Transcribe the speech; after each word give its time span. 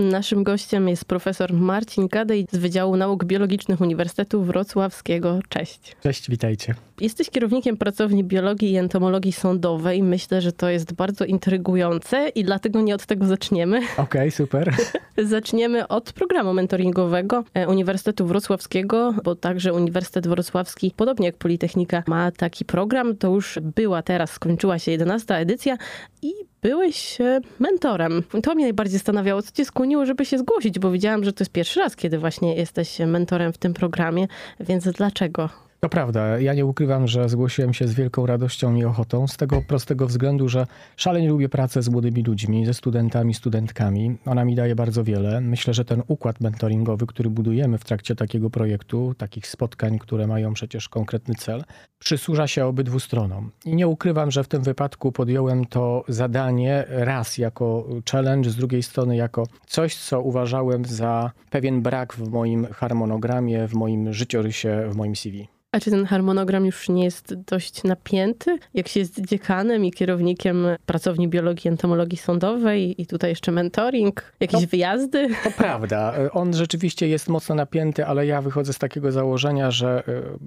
Naszym 0.00 0.44
gościem 0.44 0.88
jest 0.88 1.04
profesor 1.04 1.52
Marcin 1.52 2.08
Kadej 2.08 2.46
z 2.52 2.56
Wydziału 2.56 2.96
Nauk 2.96 3.24
Biologicznych 3.24 3.80
Uniwersytetu 3.80 4.44
Wrocławskiego. 4.44 5.40
Cześć. 5.48 5.96
Cześć, 6.02 6.30
witajcie. 6.30 6.74
Jesteś 7.00 7.30
kierownikiem 7.30 7.76
pracowni 7.76 8.24
biologii 8.24 8.72
i 8.72 8.76
entomologii 8.76 9.32
sądowej. 9.32 10.02
Myślę, 10.02 10.40
że 10.40 10.52
to 10.52 10.68
jest 10.68 10.92
bardzo 10.92 11.24
intrygujące 11.24 12.28
i 12.28 12.44
dlatego 12.44 12.80
nie 12.80 12.94
od 12.94 13.06
tego 13.06 13.26
zaczniemy. 13.26 13.76
Okej, 13.78 14.04
okay, 14.04 14.30
super. 14.30 14.74
Zaczniemy 15.18 15.88
od 15.88 16.12
programu 16.12 16.54
mentoringowego 16.54 17.44
e, 17.54 17.68
Uniwersytetu 17.68 18.26
Wrocławskiego, 18.26 19.14
bo 19.24 19.34
także 19.34 19.72
Uniwersytet 19.72 20.26
Wrocławski, 20.26 20.92
podobnie 20.96 21.26
jak 21.26 21.36
Politechnika, 21.36 22.02
ma 22.06 22.30
taki 22.30 22.64
program. 22.64 23.16
To 23.16 23.28
już 23.28 23.58
była 23.62 24.02
teraz, 24.02 24.30
skończyła 24.30 24.78
się 24.78 24.90
11 24.90 25.34
edycja 25.36 25.76
i 26.22 26.32
byłeś 26.62 27.20
e, 27.20 27.40
mentorem. 27.58 28.22
To 28.42 28.54
mnie 28.54 28.64
najbardziej 28.64 28.98
zastanawiało, 28.98 29.42
co 29.42 29.52
cię 29.52 29.64
skłoniło, 29.64 30.06
żeby 30.06 30.24
się 30.24 30.38
zgłosić, 30.38 30.78
bo 30.78 30.90
widziałam, 30.90 31.24
że 31.24 31.32
to 31.32 31.44
jest 31.44 31.52
pierwszy 31.52 31.80
raz, 31.80 31.96
kiedy 31.96 32.18
właśnie 32.18 32.54
jesteś 32.54 32.98
mentorem 32.98 33.52
w 33.52 33.58
tym 33.58 33.74
programie, 33.74 34.26
więc 34.60 34.84
dlaczego? 34.84 35.64
To 35.84 35.88
prawda. 35.88 36.40
Ja 36.40 36.54
nie 36.54 36.66
ukrywam, 36.66 37.08
że 37.08 37.28
zgłosiłem 37.28 37.74
się 37.74 37.88
z 37.88 37.94
wielką 37.94 38.26
radością 38.26 38.74
i 38.74 38.84
ochotą, 38.84 39.26
z 39.26 39.36
tego 39.36 39.62
prostego 39.68 40.06
względu, 40.06 40.48
że 40.48 40.66
szalenie 40.96 41.28
lubię 41.28 41.48
pracę 41.48 41.82
z 41.82 41.88
młodymi 41.88 42.22
ludźmi, 42.22 42.66
ze 42.66 42.74
studentami, 42.74 43.34
studentkami. 43.34 44.16
Ona 44.26 44.44
mi 44.44 44.54
daje 44.54 44.74
bardzo 44.74 45.04
wiele. 45.04 45.40
Myślę, 45.40 45.74
że 45.74 45.84
ten 45.84 46.02
układ 46.08 46.40
mentoringowy, 46.40 47.06
który 47.06 47.30
budujemy 47.30 47.78
w 47.78 47.84
trakcie 47.84 48.16
takiego 48.16 48.50
projektu, 48.50 49.14
takich 49.18 49.46
spotkań, 49.46 49.98
które 49.98 50.26
mają 50.26 50.52
przecież 50.52 50.88
konkretny 50.88 51.34
cel, 51.34 51.64
przysłuża 51.98 52.46
się 52.46 52.66
obydwu 52.66 53.00
stronom. 53.00 53.50
I 53.64 53.74
nie 53.74 53.88
ukrywam, 53.88 54.30
że 54.30 54.44
w 54.44 54.48
tym 54.48 54.62
wypadku 54.62 55.12
podjąłem 55.12 55.64
to 55.64 56.04
zadanie 56.08 56.84
raz 56.88 57.38
jako 57.38 57.88
challenge, 58.10 58.50
z 58.50 58.56
drugiej 58.56 58.82
strony 58.82 59.16
jako 59.16 59.46
coś, 59.66 59.96
co 59.96 60.20
uważałem 60.20 60.84
za 60.84 61.30
pewien 61.50 61.82
brak 61.82 62.14
w 62.14 62.30
moim 62.30 62.66
harmonogramie, 62.66 63.68
w 63.68 63.74
moim 63.74 64.12
życiorysie, 64.12 64.88
w 64.90 64.96
moim 64.96 65.16
CV. 65.16 65.48
A 65.74 65.80
czy 65.80 65.90
ten 65.90 66.04
harmonogram 66.04 66.66
już 66.66 66.88
nie 66.88 67.04
jest 67.04 67.34
dość 67.34 67.84
napięty? 67.84 68.58
Jak 68.74 68.88
się 68.88 69.00
jest 69.00 69.20
dziekanem 69.20 69.84
i 69.84 69.92
kierownikiem 69.92 70.66
pracowni 70.86 71.28
biologii 71.28 71.68
entomologii 71.68 72.18
sądowej 72.18 73.02
i 73.02 73.06
tutaj 73.06 73.30
jeszcze 73.30 73.52
mentoring, 73.52 74.32
jakieś 74.40 74.60
to, 74.60 74.66
wyjazdy? 74.66 75.28
To 75.44 75.50
prawda. 75.50 76.14
On 76.32 76.54
rzeczywiście 76.54 77.08
jest 77.08 77.28
mocno 77.28 77.54
napięty, 77.54 78.06
ale 78.06 78.26
ja 78.26 78.42
wychodzę 78.42 78.72
z 78.72 78.78
takiego 78.78 79.12
założenia, 79.12 79.70
że 79.70 80.02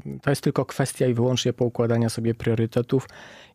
y, 0.05 0.19
to 0.21 0.29
jest 0.29 0.41
tylko 0.41 0.65
kwestia 0.65 1.07
i 1.07 1.13
wyłącznie 1.13 1.53
poukładania 1.53 2.09
sobie 2.09 2.35
priorytetów 2.35 3.07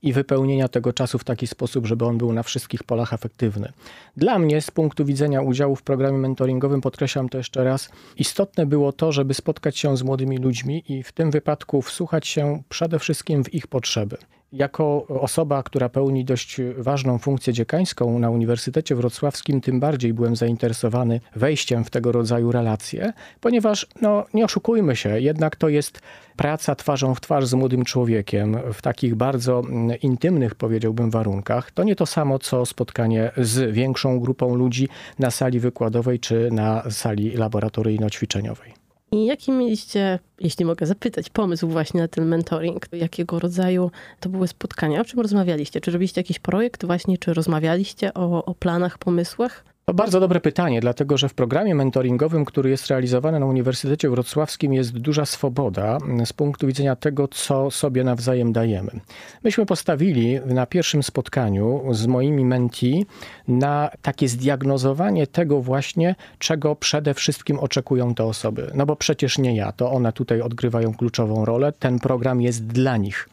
i 0.03 0.13
wypełnienia 0.13 0.69
tego 0.69 0.93
czasu 0.93 1.19
w 1.19 1.25
taki 1.25 1.47
sposób, 1.47 1.87
żeby 1.87 2.05
on 2.05 2.19
był 2.19 2.33
na 2.33 2.43
wszystkich 2.43 2.85
polach 2.85 3.13
efektywny. 3.13 3.73
Dla 4.17 4.39
mnie 4.39 4.61
z 4.61 4.71
punktu 4.71 5.05
widzenia 5.05 5.43
udziału 5.43 5.77
w 5.77 5.83
programie 5.83 6.19
mentoringowym, 6.19 6.81
podkreślam 6.81 7.29
to 7.29 7.39
jeszcze 7.39 7.65
raz, 7.65 7.91
istotne 8.17 8.67
było 8.67 8.93
to, 8.93 9.13
żeby 9.13 9.35
spotkać 9.35 9.79
się 9.79 9.97
z 9.97 10.03
młodymi 10.03 10.39
ludźmi 10.39 10.85
i 10.89 11.03
w 11.03 11.13
tym 11.13 11.31
wypadku 11.31 11.83
wsłuchać 11.83 12.27
się 12.27 12.63
przede 12.69 12.99
wszystkim 12.99 13.45
w 13.45 13.55
ich 13.55 13.67
potrzeby. 13.67 14.17
Jako 14.53 15.07
osoba, 15.09 15.63
która 15.63 15.89
pełni 15.89 16.25
dość 16.25 16.61
ważną 16.79 17.19
funkcję 17.19 17.53
dziekańską 17.53 18.19
na 18.19 18.31
Uniwersytecie 18.31 18.95
Wrocławskim, 18.95 19.61
tym 19.61 19.81
bardziej 19.81 20.15
byłem 20.15 20.37
zainteresowany 20.37 21.21
wejściem 21.37 21.85
w 21.85 21.91
tego 21.91 22.13
rodzaju 22.13 22.53
relacje, 22.53 23.13
ponieważ, 23.41 23.87
no 24.01 24.25
nie 24.35 24.45
oszukujmy 24.45 24.97
się, 24.97 25.21
jednak 25.21 25.57
to 25.57 25.69
jest 25.69 26.01
praca 26.37 26.75
twarzą 26.75 27.15
w 27.15 27.21
twarz 27.21 27.47
z 27.47 27.55
młodym 27.55 27.85
człowiekiem 27.85 28.57
w 28.73 28.83
takich 28.83 29.15
bardzo 29.15 29.61
mm, 29.61 30.01
intymnych, 30.01 30.55
powiedziałbym, 30.55 31.11
warunkach. 31.11 31.71
To 31.71 31.85
nie 31.85 31.97
to 31.97 32.07
samo, 32.07 32.39
co 32.39 32.67
spotkanie 32.67 33.31
z 33.37 33.75
większą 33.75 34.21
grupą 34.21 34.55
ludzi 34.55 34.89
na 35.19 35.31
sali 35.31 35.61
wykładowej 35.61 36.21
czy 36.21 36.49
na 36.53 36.91
sali 36.91 37.37
laboratoryjno-ćwiczeniowej. 37.37 38.82
I 39.13 39.27
jaki 39.27 39.53
mieliście, 39.53 40.19
jeśli 40.41 40.65
mogę 40.65 40.87
zapytać, 40.87 41.31
pomysł 41.31 41.69
właśnie 41.69 42.01
na 42.01 42.09
ten 42.09 42.27
mentoring? 42.27 42.87
Jakiego 42.93 43.39
rodzaju 43.39 43.91
to 44.21 44.29
były 44.29 44.49
spotkania? 44.49 45.01
O 45.01 45.05
czym 45.05 45.21
rozmawialiście? 45.21 45.81
Czy 45.81 45.91
robiliście 45.91 46.21
jakiś 46.21 46.39
projekt 46.39 46.85
właśnie, 46.85 47.19
czy 47.19 47.35
rozmawialiście 47.35 48.15
o, 48.15 48.45
o 48.45 48.55
planach, 48.55 48.99
pomysłach? 48.99 49.72
To 49.85 49.95
bardzo 49.95 50.21
dobre 50.21 50.41
pytanie, 50.41 50.81
dlatego 50.81 51.19
że 51.19 51.29
w 51.29 51.35
programie 51.35 51.75
mentoringowym, 51.75 52.45
który 52.45 52.71
jest 52.71 52.87
realizowany 52.87 53.41
na 53.41 53.47
Uniwersytecie 53.47 54.11
Wrocławskim, 54.11 54.73
jest 54.73 54.99
duża 54.99 55.27
swoboda 55.27 55.99
z 56.25 56.33
punktu 56.33 56.67
widzenia 56.67 56.97
tego, 56.97 57.29
co 57.29 57.71
sobie 57.71 58.05
nawzajem 58.05 58.53
dajemy. 58.53 58.91
Myśmy 59.45 59.67
postawili 59.67 60.41
na 60.47 60.67
pierwszym 60.67 61.03
spotkaniu 61.03 61.83
z 61.91 62.07
moimi 62.07 62.45
menti 62.45 63.07
na 63.49 63.91
takie 64.03 64.29
zdiagnozowanie 64.29 65.27
tego 65.27 65.61
właśnie, 65.61 66.15
czego 66.39 66.77
przede 66.77 67.15
wszystkim 67.15 67.59
oczekują 67.59 68.15
te 68.15 68.25
osoby. 68.25 68.71
No 68.75 68.87
bo 68.87 68.97
przecież 68.97 69.39
nie 69.39 69.57
ja, 69.57 69.73
to 69.73 69.93
one 69.93 70.13
tutaj 70.13 70.41
odgrywają 70.41 70.95
kluczową 70.95 71.45
rolę. 71.45 71.73
Ten 71.73 71.99
program 71.99 72.41
jest 72.41 72.67
dla 72.67 72.97
nich. 72.97 73.29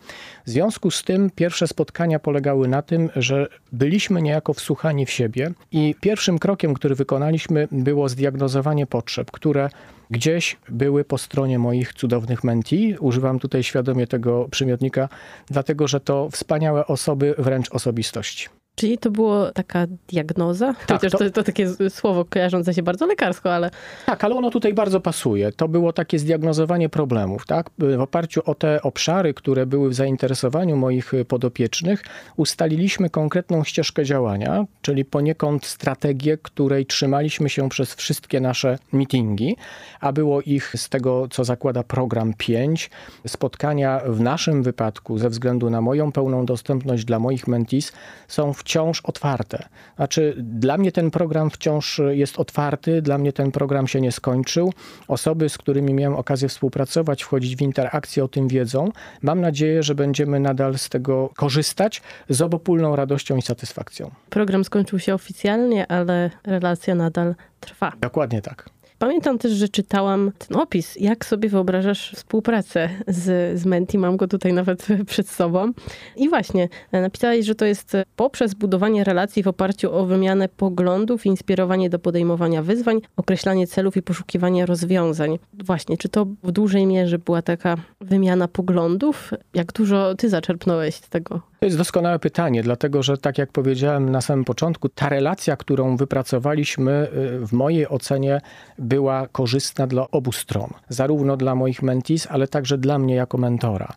W 0.46 0.50
związku 0.50 0.92
z 0.92 1.04
tym 1.04 1.30
pierwsze 1.36 1.68
spotkania 1.68 2.20
polegały 2.20 2.68
na 2.68 2.82
tym, 2.82 3.10
że 3.16 3.48
byliśmy 3.72 4.22
niejako 4.22 4.54
wsłuchani 4.54 5.06
w 5.06 5.12
siebie 5.12 5.52
i 5.72 5.96
pierwszym 6.02 6.40
krokiem, 6.40 6.74
który 6.74 6.96
wykonaliśmy, 6.96 7.68
było 7.72 8.10
zdiagnozowanie 8.10 8.88
potrzeb, 8.88 9.32
które 9.32 9.70
gdzieś 10.10 10.58
były 10.70 11.04
po 11.04 11.18
stronie 11.18 11.60
moich 11.60 11.94
cudownych 11.94 12.44
menti. 12.44 12.96
Używam 13.00 13.40
tutaj 13.40 13.64
świadomie 13.64 14.08
tego 14.08 14.48
przymiotnika, 14.52 15.10
dlatego 15.48 15.88
że 15.88 16.00
to 16.00 16.30
wspaniałe 16.30 16.88
osoby, 16.88 17.36
wręcz 17.38 17.72
osobistości. 17.72 18.59
Czyli 18.76 18.98
to 18.98 19.12
była 19.12 19.52
taka 19.52 19.88
diagnoza? 20.08 20.74
Tak, 20.88 20.98
Chociaż 20.98 21.12
to, 21.12 21.18
to, 21.18 21.30
to 21.32 21.44
takie 21.44 21.90
słowo 21.90 22.26
kojarzące 22.26 22.74
się 22.74 22.84
bardzo 22.84 23.06
lekarsko, 23.06 23.54
ale... 23.54 23.70
Tak, 24.06 24.24
ale 24.24 24.36
ono 24.36 24.50
tutaj 24.50 24.74
bardzo 24.74 25.00
pasuje. 25.00 25.52
To 25.52 25.68
było 25.68 25.94
takie 25.94 26.20
zdiagnozowanie 26.20 26.90
problemów. 26.90 27.46
Tak? 27.46 27.70
W 27.80 28.02
oparciu 28.02 28.42
o 28.46 28.56
te 28.56 28.82
obszary, 28.82 29.34
które 29.34 29.66
były 29.66 29.90
w 29.90 29.94
zainteresowaniu 29.94 30.78
moich 30.78 31.12
podopiecznych, 31.28 32.04
ustaliliśmy 32.38 33.10
konkretną 33.10 33.64
ścieżkę 33.64 34.06
działania, 34.06 34.66
czyli 34.82 35.06
poniekąd 35.06 35.66
strategię, 35.66 36.38
której 36.38 36.86
trzymaliśmy 36.86 37.50
się 37.50 37.70
przez 37.70 37.96
wszystkie 37.96 38.40
nasze 38.42 38.78
meetingi, 38.92 39.56
a 40.00 40.12
było 40.12 40.42
ich 40.42 40.74
z 40.76 40.90
tego, 40.90 41.28
co 41.32 41.44
zakłada 41.44 41.84
program 41.84 42.34
5. 42.38 42.90
Spotkania 43.28 44.02
w 44.06 44.22
naszym 44.22 44.64
wypadku, 44.64 45.18
ze 45.18 45.30
względu 45.30 45.70
na 45.70 45.82
moją 45.82 46.12
pełną 46.12 46.46
dostępność 46.46 47.06
dla 47.06 47.20
moich 47.20 47.48
mentis, 47.48 47.92
są 48.28 48.54
w 48.54 48.64
wciąż 48.70 49.02
otwarte. 49.02 49.68
Znaczy, 49.96 50.36
dla 50.38 50.78
mnie 50.78 50.92
ten 50.92 51.12
program 51.12 51.50
wciąż 51.50 52.02
jest 52.10 52.40
otwarty, 52.40 53.02
dla 53.02 53.18
mnie 53.18 53.34
ten 53.34 53.52
program 53.52 53.88
się 53.88 54.02
nie 54.02 54.12
skończył. 54.12 54.74
Osoby, 55.08 55.50
z 55.50 55.58
którymi 55.58 55.94
miałem 55.94 56.16
okazję 56.16 56.50
współpracować, 56.50 57.24
wchodzić 57.24 57.56
w 57.56 57.62
interakcję, 57.62 58.24
o 58.24 58.28
tym 58.28 58.48
wiedzą. 58.48 58.92
Mam 59.22 59.42
nadzieję, 59.42 59.84
że 59.84 59.96
będziemy 59.96 60.40
nadal 60.40 60.78
z 60.78 60.90
tego 60.90 61.30
korzystać 61.36 62.02
z 62.30 62.42
obopólną 62.42 62.96
radością 62.96 63.38
i 63.38 63.42
satysfakcją. 63.42 64.12
Program 64.30 64.64
skończył 64.64 65.00
się 65.00 65.14
oficjalnie, 65.14 65.92
ale 65.92 66.30
relacja 66.44 66.96
nadal 66.96 67.36
trwa. 67.60 67.92
Dokładnie 68.02 68.42
tak. 68.42 68.70
Pamiętam 69.00 69.38
też, 69.38 69.52
że 69.52 69.70
czytałam 69.70 70.32
ten 70.38 70.58
opis, 70.58 70.96
jak 70.96 71.26
sobie 71.26 71.50
wyobrażasz 71.50 72.12
współpracę 72.16 72.90
z, 73.08 73.60
z 73.60 73.66
Menti. 73.66 73.98
Mam 73.98 74.18
go 74.18 74.28
tutaj 74.28 74.54
nawet 74.54 74.88
przed 75.08 75.30
sobą. 75.30 75.72
I 76.16 76.30
właśnie, 76.30 76.70
napisałeś, 76.92 77.46
że 77.46 77.56
to 77.56 77.66
jest 77.66 77.98
poprzez 78.16 78.54
budowanie 78.54 79.04
relacji 79.04 79.44
w 79.44 79.48
oparciu 79.48 79.96
o 79.96 80.06
wymianę 80.06 80.50
poglądów, 80.50 81.26
inspirowanie 81.26 81.90
do 81.90 82.00
podejmowania 82.00 82.64
wyzwań, 82.64 83.02
określanie 83.18 83.68
celów 83.68 83.98
i 83.98 84.02
poszukiwanie 84.02 84.66
rozwiązań. 84.66 85.40
Właśnie, 85.54 85.98
czy 85.98 86.10
to 86.10 86.26
w 86.44 86.52
dużej 86.52 86.86
mierze 86.86 87.20
była 87.20 87.42
taka 87.42 87.76
wymiana 88.02 88.48
poglądów? 88.48 89.32
Jak 89.54 89.74
dużo 89.74 90.16
ty 90.16 90.30
zaczerpnąłeś 90.30 90.96
z 90.96 91.10
tego? 91.10 91.49
To 91.60 91.66
jest 91.66 91.78
doskonałe 91.78 92.20
pytanie, 92.20 92.64
dlatego 92.64 93.04
że 93.04 93.18
tak 93.18 93.38
jak 93.38 93.52
powiedziałem 93.52 94.12
na 94.12 94.22
samym 94.22 94.46
początku, 94.46 94.90
ta 94.90 95.10
relacja, 95.10 95.58
którą 95.58 95.98
wypracowaliśmy 95.98 97.08
y, 97.42 97.48
w 97.48 97.54
mojej 97.54 97.88
ocenie 97.88 98.42
była 98.78 99.28
korzystna 99.28 99.88
dla 99.88 100.12
obu 100.12 100.32
stron. 100.32 100.70
Zarówno 100.90 101.38
dla 101.38 101.56
moich 101.56 101.82
mentis, 101.82 102.28
ale 102.30 102.48
także 102.48 102.78
dla 102.78 103.00
mnie 103.00 103.16
jako 103.16 103.38
mentora. 103.38 103.94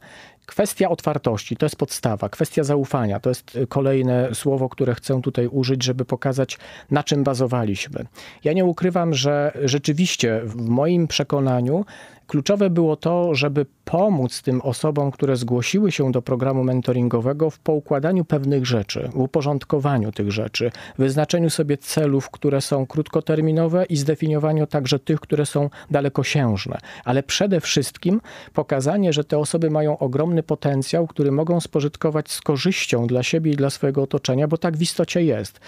Kwestia 0.47 0.89
otwartości 0.89 1.57
to 1.57 1.67
jest 1.67 1.77
podstawa, 1.77 2.29
kwestia 2.29 2.65
zaufania 2.65 3.21
to 3.21 3.31
jest 3.31 3.59
kolejne 3.69 4.35
słowo, 4.35 4.69
które 4.69 4.95
chcę 4.95 5.23
tutaj 5.23 5.47
użyć, 5.47 5.85
żeby 5.85 6.05
pokazać, 6.05 6.59
na 6.91 7.03
czym 7.03 7.25
bazowaliśmy. 7.25 8.07
Ja 8.45 8.53
nie 8.53 8.65
ukrywam, 8.65 9.15
że 9.15 9.53
rzeczywiście 9.65 10.41
w 10.45 10.57
moim 10.57 11.09
przekonaniu 11.09 11.85
kluczowe 12.27 12.71
było 12.71 12.97
to, 12.97 13.35
żeby 13.35 13.67
pomóc 13.93 14.43
tym 14.43 14.61
osobom, 14.61 15.11
które 15.11 15.37
zgłosiły 15.37 15.93
się 15.93 16.13
do 16.13 16.23
programu 16.23 16.65
mentoringowego 16.65 17.51
w 17.51 17.59
poukładaniu 17.59 18.25
pewnych 18.25 18.67
rzeczy, 18.67 19.09
w 19.13 19.21
uporządkowaniu 19.21 20.13
tych 20.13 20.33
rzeczy, 20.33 20.71
wyznaczeniu 20.99 21.51
sobie 21.51 21.79
celów, 21.79 22.31
które 22.31 22.61
są 22.61 22.87
krótkoterminowe 22.87 23.85
i 23.85 23.97
zdefiniowaniu 23.97 24.67
także 24.67 24.99
tych, 24.99 25.21
które 25.21 25.47
są 25.47 25.71
dalekosiężne. 25.91 26.79
Ale 27.05 27.23
przede 27.23 27.61
wszystkim 27.61 28.21
pokazanie, 28.53 29.13
że 29.13 29.25
te 29.25 29.39
osoby 29.39 29.71
mają 29.71 29.99
ogromny 29.99 30.43
potencjał, 30.43 31.07
który 31.07 31.33
mogą 31.33 31.61
spożytkować 31.61 32.31
z 32.31 32.41
korzyścią 32.41 33.07
dla 33.07 33.23
siebie 33.23 33.53
i 33.53 33.57
dla 33.57 33.71
swojego 33.71 34.03
otoczenia, 34.03 34.49
bo 34.49 34.57
tak 34.59 34.77
w 34.77 34.83
istocie 34.83 35.25
jest. 35.25 35.61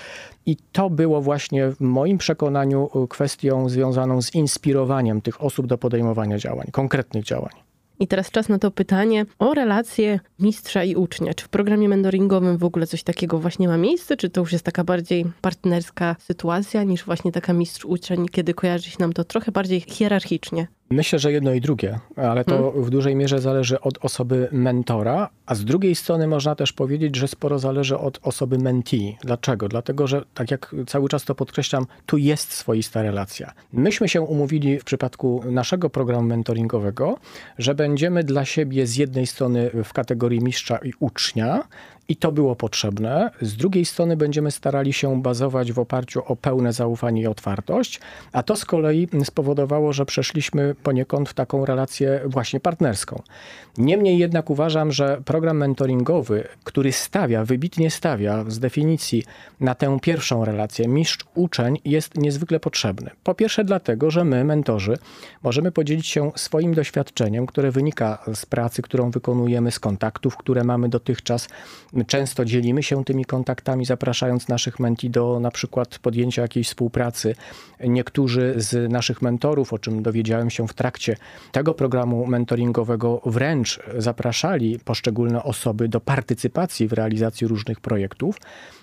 I 0.47 0.57
to 0.73 0.91
było 0.91 1.21
właśnie 1.21 1.71
w 1.71 1.81
moim 1.81 2.19
przekonaniu 2.19 2.91
kwestią 3.09 3.69
związaną 3.69 4.23
z 4.23 4.35
inspirowaniem 4.35 5.21
tych 5.21 5.43
osób 5.43 5.67
do 5.67 5.79
podejmowania 5.79 6.39
działań, 6.39 6.67
konkretnych 6.73 7.25
działań. 7.25 7.64
I 8.01 8.07
teraz 8.07 8.31
czas 8.31 8.49
na 8.49 8.59
to 8.59 8.71
pytanie 8.71 9.27
o 9.39 9.55
relacje 9.55 10.21
mistrza 10.39 10.85
i 10.85 10.95
ucznia. 10.95 11.35
Czy 11.35 11.45
w 11.45 11.49
programie 11.49 11.89
mentoringowym 11.89 12.59
w 12.59 12.65
ogóle 12.65 12.87
coś 12.87 13.03
takiego 13.03 13.39
właśnie 13.39 13.69
ma 13.69 13.77
miejsce? 13.77 14.17
Czy 14.17 14.31
to 14.31 14.41
już 14.41 14.53
jest 14.53 14.65
taka 14.65 14.85
bardziej 14.85 15.25
partnerska 15.41 16.17
sytuacja 16.19 16.83
niż 16.83 17.05
właśnie 17.05 17.33
taka 17.33 17.53
mistrz-uczeń, 17.53 18.29
kiedy 18.29 18.55
kojarzy 18.55 18.91
się 18.91 18.97
nam 18.99 19.13
to 19.13 19.25
trochę 19.25 19.53
bardziej 19.53 19.81
hierarchicznie? 19.81 20.67
Myślę, 20.91 21.19
że 21.19 21.33
jedno 21.33 21.53
i 21.53 21.61
drugie, 21.61 21.99
ale 22.17 22.45
to 22.45 22.63
hmm. 22.63 22.85
w 22.85 22.91
dużej 22.91 23.17
mierze 23.17 23.41
zależy 23.41 23.81
od 23.81 24.05
osoby 24.05 24.49
mentora, 24.53 25.29
a 25.47 25.55
z 25.55 25.65
drugiej 25.65 25.95
strony 25.95 26.27
można 26.27 26.55
też 26.55 26.73
powiedzieć, 26.73 27.17
że 27.17 27.29
sporo 27.29 27.59
zależy 27.59 27.99
od 27.99 28.19
osoby 28.23 28.59
mentee. 28.59 29.17
Dlaczego? 29.21 29.69
Dlatego, 29.69 30.07
że 30.07 30.25
tak 30.35 30.51
jak 30.51 30.75
cały 30.87 31.09
czas 31.09 31.25
to 31.25 31.35
podkreślam, 31.35 31.87
tu 32.07 32.19
jest 32.19 32.53
swoista 32.53 33.03
relacja. 33.03 33.53
Myśmy 33.73 34.09
się 34.09 34.21
umówili 34.21 34.79
w 34.79 34.85
przypadku 34.85 35.43
naszego 35.51 35.91
programu 35.91 36.29
mentoringowego, 36.29 37.19
że 37.59 37.75
będziemy 37.75 38.25
dla 38.25 38.45
siebie 38.45 38.87
z 38.87 38.97
jednej 38.97 39.27
strony 39.27 39.71
w 39.85 39.93
kategorii 39.93 40.41
mistrza 40.41 40.77
i 40.77 40.93
ucznia, 41.01 41.65
i 42.09 42.17
to 42.17 42.33
było 42.33 42.57
potrzebne. 42.57 43.31
Z 43.41 43.57
drugiej 43.57 43.85
strony 43.85 44.17
będziemy 44.17 44.51
starali 44.51 44.93
się 44.93 45.23
bazować 45.23 45.73
w 45.73 45.79
oparciu 45.79 46.23
o 46.27 46.37
pełne 46.37 46.73
zaufanie 46.73 47.23
i 47.23 47.27
otwartość, 47.27 48.01
a 48.33 48.43
to 48.43 48.57
z 48.57 48.65
kolei 48.65 49.09
spowodowało, 49.25 49.93
że 49.93 50.07
przeszliśmy 50.07 50.75
poniekąd 50.83 51.29
w 51.29 51.35
taką 51.35 51.65
relację 51.65 52.21
właśnie 52.27 52.61
partnerską. 52.61 53.23
Niemniej 53.79 54.19
jednak 54.19 54.51
uważam, 54.51 54.93
że 54.93 55.21
program 55.25 55.57
mentoringowy, 55.57 56.49
który 56.65 56.93
stawia, 56.93 57.45
wybitnie 57.45 57.91
stawia 57.91 58.45
z 58.49 58.59
definicji 58.59 59.25
na 59.61 59.75
tę 59.75 59.99
pierwszą 60.03 60.45
relację 60.45 60.89
mistrz-uczeń 60.89 61.79
jest 61.85 62.19
niezwykle 62.19 62.61
potrzebny. 62.61 63.11
Po 63.25 63.35
pierwsze 63.35 63.65
dlatego, 63.65 64.11
że 64.11 64.25
my, 64.25 64.45
mentorzy, 64.45 64.99
możemy 65.43 65.73
podzielić 65.73 66.07
się 66.07 66.31
swoim 66.37 66.75
doświadczeniem, 66.75 67.47
które 67.47 67.71
wynika 67.71 68.19
z 68.35 68.47
pracy, 68.47 68.83
którą 68.83 69.11
wykonujemy, 69.11 69.71
z 69.71 69.79
kontaktów, 69.79 70.37
które 70.37 70.65
mamy 70.65 70.89
dotychczas 70.89 71.49
Często 72.07 72.45
dzielimy 72.45 72.83
się 72.83 73.05
tymi 73.05 73.25
kontaktami, 73.25 73.85
zapraszając 73.85 74.49
naszych 74.49 74.81
menti 74.81 75.11
do 75.11 75.41
na 75.41 75.51
przykład 75.51 75.99
podjęcia 75.99 76.43
jakiejś 76.43 76.69
współpracy. 76.69 77.35
Niektórzy 77.81 78.55
z 78.57 78.93
naszych 78.93 79.23
mentorów, 79.23 79.73
o 79.73 79.79
czym 79.79 80.03
dowiedziałem 80.03 80.51
się 80.51 80.69
w 80.69 80.75
trakcie 80.75 81.17
tego 81.53 81.75
programu 81.75 82.27
mentoringowego, 82.27 83.21
wręcz 83.27 83.81
zapraszali 83.99 84.79
poszczególne 84.79 85.43
osoby 85.43 85.89
do 85.89 86.01
partycypacji 86.01 86.89
w 86.89 86.93
realizacji 86.93 87.47
różnych 87.47 87.81
projektów. 87.81 88.37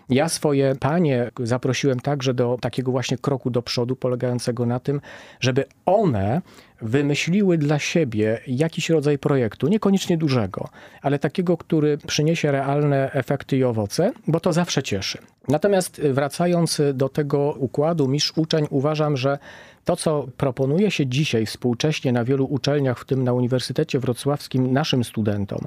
Ja 0.10 0.30
swoje 0.30 0.76
panie 0.80 1.32
zaprosiłem 1.40 2.00
także 2.00 2.34
do 2.34 2.58
takiego 2.62 2.92
właśnie 2.92 3.18
kroku 3.18 3.50
do 3.50 3.62
przodu, 3.62 3.96
polegającego 3.96 4.66
na 4.66 4.80
tym, 4.80 5.02
żeby 5.40 5.66
one 5.86 6.42
wymyśliły 6.82 7.58
dla 7.58 7.80
siebie 7.80 8.42
jakiś 8.48 8.90
rodzaj 8.90 9.18
projektu, 9.18 9.68
niekoniecznie 9.68 10.18
dużego, 10.18 10.70
ale 11.02 11.20
takiego, 11.20 11.58
który 11.58 11.98
przyniesie 11.98 12.52
realne 12.52 13.12
efekty 13.12 13.58
i 13.58 13.64
owoce, 13.64 14.12
bo 14.28 14.40
to 14.40 14.54
zawsze 14.54 14.84
cieszy. 14.84 15.18
Natomiast 15.48 16.02
wracając 16.02 16.82
do 16.94 17.10
tego 17.10 17.56
układu 17.60 18.08
mistrz-uczeń, 18.08 18.68
uważam, 18.70 19.18
że 19.18 19.38
to, 19.86 19.96
co 19.96 20.28
proponuje 20.38 20.92
się 20.92 21.08
dzisiaj 21.08 21.46
współcześnie 21.46 22.12
na 22.12 22.24
wielu 22.24 22.46
uczelniach, 22.46 23.00
w 23.00 23.06
tym 23.06 23.24
na 23.24 23.34
Uniwersytecie 23.34 24.00
Wrocławskim, 24.00 24.74
naszym 24.74 25.04
studentom, 25.04 25.60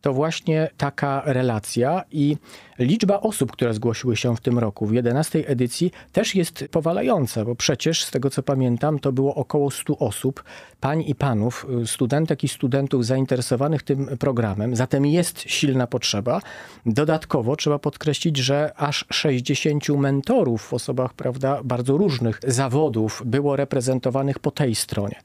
to 0.00 0.12
właśnie 0.12 0.70
taka 0.76 1.22
relacja 1.26 2.02
i 2.12 2.36
liczba 2.78 3.20
osób, 3.20 3.52
które 3.52 3.74
zgłosiły 3.74 4.16
się 4.16 4.36
w 4.36 4.40
tym 4.40 4.58
roku, 4.58 4.86
w 4.86 4.92
11 4.92 5.48
edycji, 5.48 5.92
też 6.12 6.34
jest 6.34 6.64
powalająca, 6.70 7.44
bo 7.44 7.54
przecież 7.54 8.04
z 8.04 8.10
tego 8.10 8.30
co 8.30 8.42
pamiętam, 8.42 8.98
to 8.98 9.12
było 9.12 9.34
około 9.34 9.70
100 9.70 9.98
osób, 9.98 10.44
pań 10.80 11.04
i 11.06 11.14
panów, 11.14 11.66
studentek 11.86 12.44
i 12.44 12.48
studentów 12.48 13.06
zainteresowanych 13.06 13.82
tym 13.82 14.06
programem, 14.18 14.76
zatem 14.76 15.06
jest 15.06 15.40
silna 15.40 15.86
potrzeba. 15.86 16.40
Dodatkowo 16.86 17.56
trzeba 17.56 17.78
podkreślić, 17.78 18.36
że 18.36 18.72
aż 18.76 19.04
60 19.10 19.88
mentorów 19.88 20.62
w 20.62 20.74
osobach 20.74 21.14
prawda, 21.14 21.60
bardzo 21.64 21.96
różnych 21.96 22.40
zawodów 22.46 23.22
było 23.26 23.56
reprezentowanych 23.56 24.38
po 24.38 24.50
tej 24.50 24.74
stronie. 24.74 25.16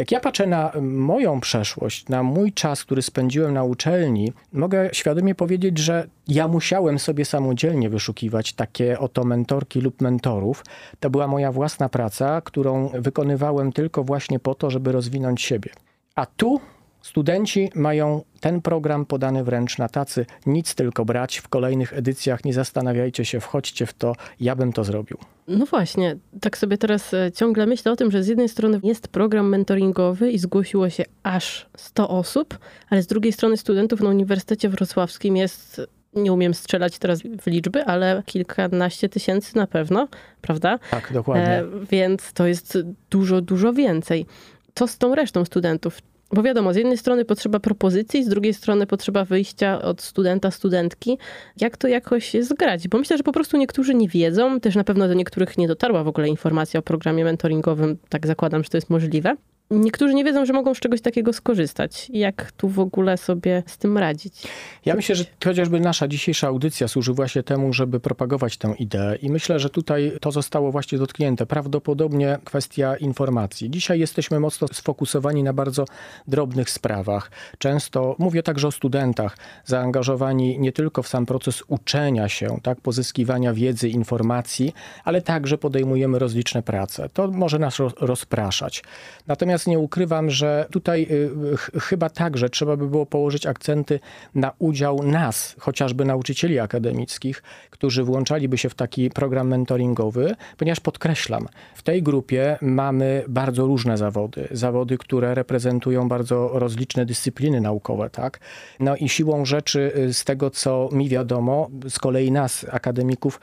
Jak 0.00 0.12
ja 0.12 0.20
patrzę 0.20 0.46
na 0.46 0.72
moją 0.82 1.40
przeszłość, 1.40 2.08
na 2.08 2.22
mój 2.22 2.52
czas, 2.52 2.84
który 2.84 3.02
spędziłem 3.02 3.54
na 3.54 3.64
uczelni, 3.64 4.32
mogę 4.52 4.88
świadomie 4.92 5.34
powiedzieć, 5.34 5.78
że 5.78 6.06
ja 6.28 6.48
musiałem 6.48 6.98
sobie 6.98 7.24
samodzielnie 7.24 7.90
wyszukiwać 7.90 8.52
takie 8.52 8.98
oto 8.98 9.24
mentorki 9.24 9.80
lub 9.80 10.00
mentorów. 10.00 10.64
To 11.00 11.10
była 11.10 11.26
moja 11.26 11.52
własna 11.52 11.88
praca, 11.88 12.40
którą 12.40 12.88
wykonywałem 12.88 13.72
tylko 13.72 14.04
właśnie 14.04 14.38
po 14.38 14.54
to, 14.54 14.70
żeby 14.70 14.92
rozwinąć 14.92 15.42
siebie. 15.42 15.70
A 16.14 16.26
tu 16.26 16.60
Studenci 17.02 17.70
mają 17.74 18.22
ten 18.40 18.62
program 18.62 19.06
podany 19.06 19.44
wręcz 19.44 19.78
na 19.78 19.88
tacy, 19.88 20.26
nic 20.46 20.74
tylko 20.74 21.04
brać. 21.04 21.38
W 21.38 21.48
kolejnych 21.48 21.92
edycjach 21.92 22.44
nie 22.44 22.52
zastanawiajcie 22.52 23.24
się, 23.24 23.40
wchodźcie 23.40 23.86
w 23.86 23.92
to, 23.92 24.12
ja 24.40 24.56
bym 24.56 24.72
to 24.72 24.84
zrobił. 24.84 25.18
No 25.48 25.66
właśnie, 25.66 26.16
tak 26.40 26.58
sobie 26.58 26.78
teraz 26.78 27.14
e, 27.14 27.32
ciągle 27.32 27.66
myślę 27.66 27.92
o 27.92 27.96
tym, 27.96 28.10
że 28.10 28.22
z 28.22 28.28
jednej 28.28 28.48
strony 28.48 28.80
jest 28.82 29.08
program 29.08 29.48
mentoringowy 29.48 30.30
i 30.30 30.38
zgłosiło 30.38 30.90
się 30.90 31.04
aż 31.22 31.66
100 31.76 32.08
osób, 32.08 32.58
ale 32.90 33.02
z 33.02 33.06
drugiej 33.06 33.32
strony 33.32 33.56
studentów 33.56 34.00
na 34.00 34.10
Uniwersytecie 34.10 34.68
Wrocławskim 34.68 35.36
jest 35.36 35.80
nie 36.14 36.32
umiem 36.32 36.54
strzelać 36.54 36.98
teraz 36.98 37.22
w 37.22 37.46
liczby, 37.46 37.84
ale 37.84 38.22
kilkanaście 38.26 39.08
tysięcy 39.08 39.56
na 39.56 39.66
pewno, 39.66 40.08
prawda? 40.40 40.78
Tak, 40.90 41.12
dokładnie. 41.12 41.48
E, 41.48 41.64
więc 41.90 42.32
to 42.32 42.46
jest 42.46 42.78
dużo, 43.10 43.40
dużo 43.40 43.72
więcej. 43.72 44.26
Co 44.74 44.86
z 44.86 44.98
tą 44.98 45.14
resztą 45.14 45.44
studentów? 45.44 45.98
Bo 46.32 46.42
wiadomo, 46.42 46.72
z 46.72 46.76
jednej 46.76 46.98
strony 46.98 47.24
potrzeba 47.24 47.60
propozycji, 47.60 48.24
z 48.24 48.28
drugiej 48.28 48.54
strony 48.54 48.86
potrzeba 48.86 49.24
wyjścia 49.24 49.82
od 49.82 50.02
studenta, 50.02 50.50
studentki. 50.50 51.18
Jak 51.60 51.76
to 51.76 51.88
jakoś 51.88 52.36
zgrać? 52.40 52.88
Bo 52.88 52.98
myślę, 52.98 53.16
że 53.16 53.22
po 53.22 53.32
prostu 53.32 53.56
niektórzy 53.56 53.94
nie 53.94 54.08
wiedzą, 54.08 54.60
też 54.60 54.76
na 54.76 54.84
pewno 54.84 55.08
do 55.08 55.14
niektórych 55.14 55.58
nie 55.58 55.68
dotarła 55.68 56.04
w 56.04 56.08
ogóle 56.08 56.28
informacja 56.28 56.80
o 56.80 56.82
programie 56.82 57.24
mentoringowym, 57.24 57.98
tak 58.08 58.26
zakładam, 58.26 58.64
że 58.64 58.70
to 58.70 58.76
jest 58.76 58.90
możliwe 58.90 59.36
niektórzy 59.70 60.14
nie 60.14 60.24
wiedzą, 60.24 60.46
że 60.46 60.52
mogą 60.52 60.74
z 60.74 60.80
czegoś 60.80 61.00
takiego 61.00 61.32
skorzystać. 61.32 62.10
Jak 62.12 62.52
tu 62.52 62.68
w 62.68 62.78
ogóle 62.78 63.16
sobie 63.16 63.62
z 63.66 63.78
tym 63.78 63.98
radzić? 63.98 64.42
Ja 64.84 64.94
myślę, 64.94 65.14
że 65.14 65.24
chociażby 65.44 65.80
nasza 65.80 66.08
dzisiejsza 66.08 66.48
audycja 66.48 66.88
służy 66.88 67.12
właśnie 67.12 67.42
temu, 67.42 67.72
żeby 67.72 68.00
propagować 68.00 68.56
tę 68.56 68.74
ideę 68.78 69.16
i 69.16 69.30
myślę, 69.30 69.58
że 69.58 69.70
tutaj 69.70 70.12
to 70.20 70.32
zostało 70.32 70.72
właśnie 70.72 70.98
dotknięte. 70.98 71.46
Prawdopodobnie 71.46 72.38
kwestia 72.44 72.96
informacji. 72.96 73.70
Dzisiaj 73.70 74.00
jesteśmy 74.00 74.40
mocno 74.40 74.68
sfokusowani 74.72 75.42
na 75.42 75.52
bardzo 75.52 75.84
drobnych 76.28 76.70
sprawach. 76.70 77.30
Często 77.58 78.16
mówię 78.18 78.42
także 78.42 78.68
o 78.68 78.72
studentach, 78.72 79.36
zaangażowani 79.64 80.58
nie 80.58 80.72
tylko 80.72 81.02
w 81.02 81.08
sam 81.08 81.26
proces 81.26 81.62
uczenia 81.68 82.28
się, 82.28 82.58
tak, 82.62 82.80
pozyskiwania 82.80 83.54
wiedzy, 83.54 83.88
informacji, 83.88 84.72
ale 85.04 85.22
także 85.22 85.58
podejmujemy 85.58 86.18
rozliczne 86.18 86.62
prace. 86.62 87.08
To 87.08 87.28
może 87.28 87.58
nas 87.58 87.78
rozpraszać. 88.00 88.82
Natomiast 89.26 89.59
Natomiast 89.60 89.78
nie 89.78 89.84
ukrywam, 89.84 90.30
że 90.30 90.66
tutaj 90.70 91.06
y, 91.10 91.80
chyba 91.80 92.10
także 92.10 92.50
trzeba 92.50 92.76
by 92.76 92.88
było 92.88 93.06
położyć 93.06 93.46
akcenty 93.46 94.00
na 94.34 94.52
udział 94.58 95.02
nas, 95.02 95.56
chociażby 95.58 96.04
nauczycieli 96.04 96.58
akademickich, 96.58 97.42
którzy 97.70 98.04
włączaliby 98.04 98.58
się 98.58 98.68
w 98.68 98.74
taki 98.74 99.10
program 99.10 99.48
mentoringowy, 99.48 100.34
ponieważ 100.56 100.80
podkreślam, 100.80 101.48
w 101.74 101.82
tej 101.82 102.02
grupie 102.02 102.58
mamy 102.60 103.24
bardzo 103.28 103.66
różne 103.66 103.96
zawody. 103.96 104.48
Zawody, 104.50 104.98
które 104.98 105.34
reprezentują 105.34 106.08
bardzo 106.08 106.50
rozliczne 106.52 107.06
dyscypliny 107.06 107.60
naukowe, 107.60 108.10
tak? 108.10 108.40
No 108.80 108.96
i 108.96 109.08
siłą 109.08 109.44
rzeczy, 109.44 109.92
y, 109.96 110.14
z 110.14 110.24
tego 110.24 110.50
co 110.50 110.88
mi 110.92 111.08
wiadomo, 111.08 111.70
z 111.88 111.98
kolei 111.98 112.32
nas, 112.32 112.66
akademików, 112.70 113.40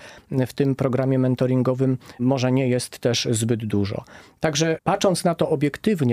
w 0.47 0.53
tym 0.53 0.75
programie 0.75 1.19
mentoringowym 1.19 1.97
może 2.19 2.51
nie 2.51 2.67
jest 2.67 2.99
też 2.99 3.27
zbyt 3.31 3.65
dużo. 3.65 4.03
Także 4.39 4.77
patrząc 4.83 5.23
na 5.23 5.35
to 5.35 5.49
obiektywnie, 5.49 6.06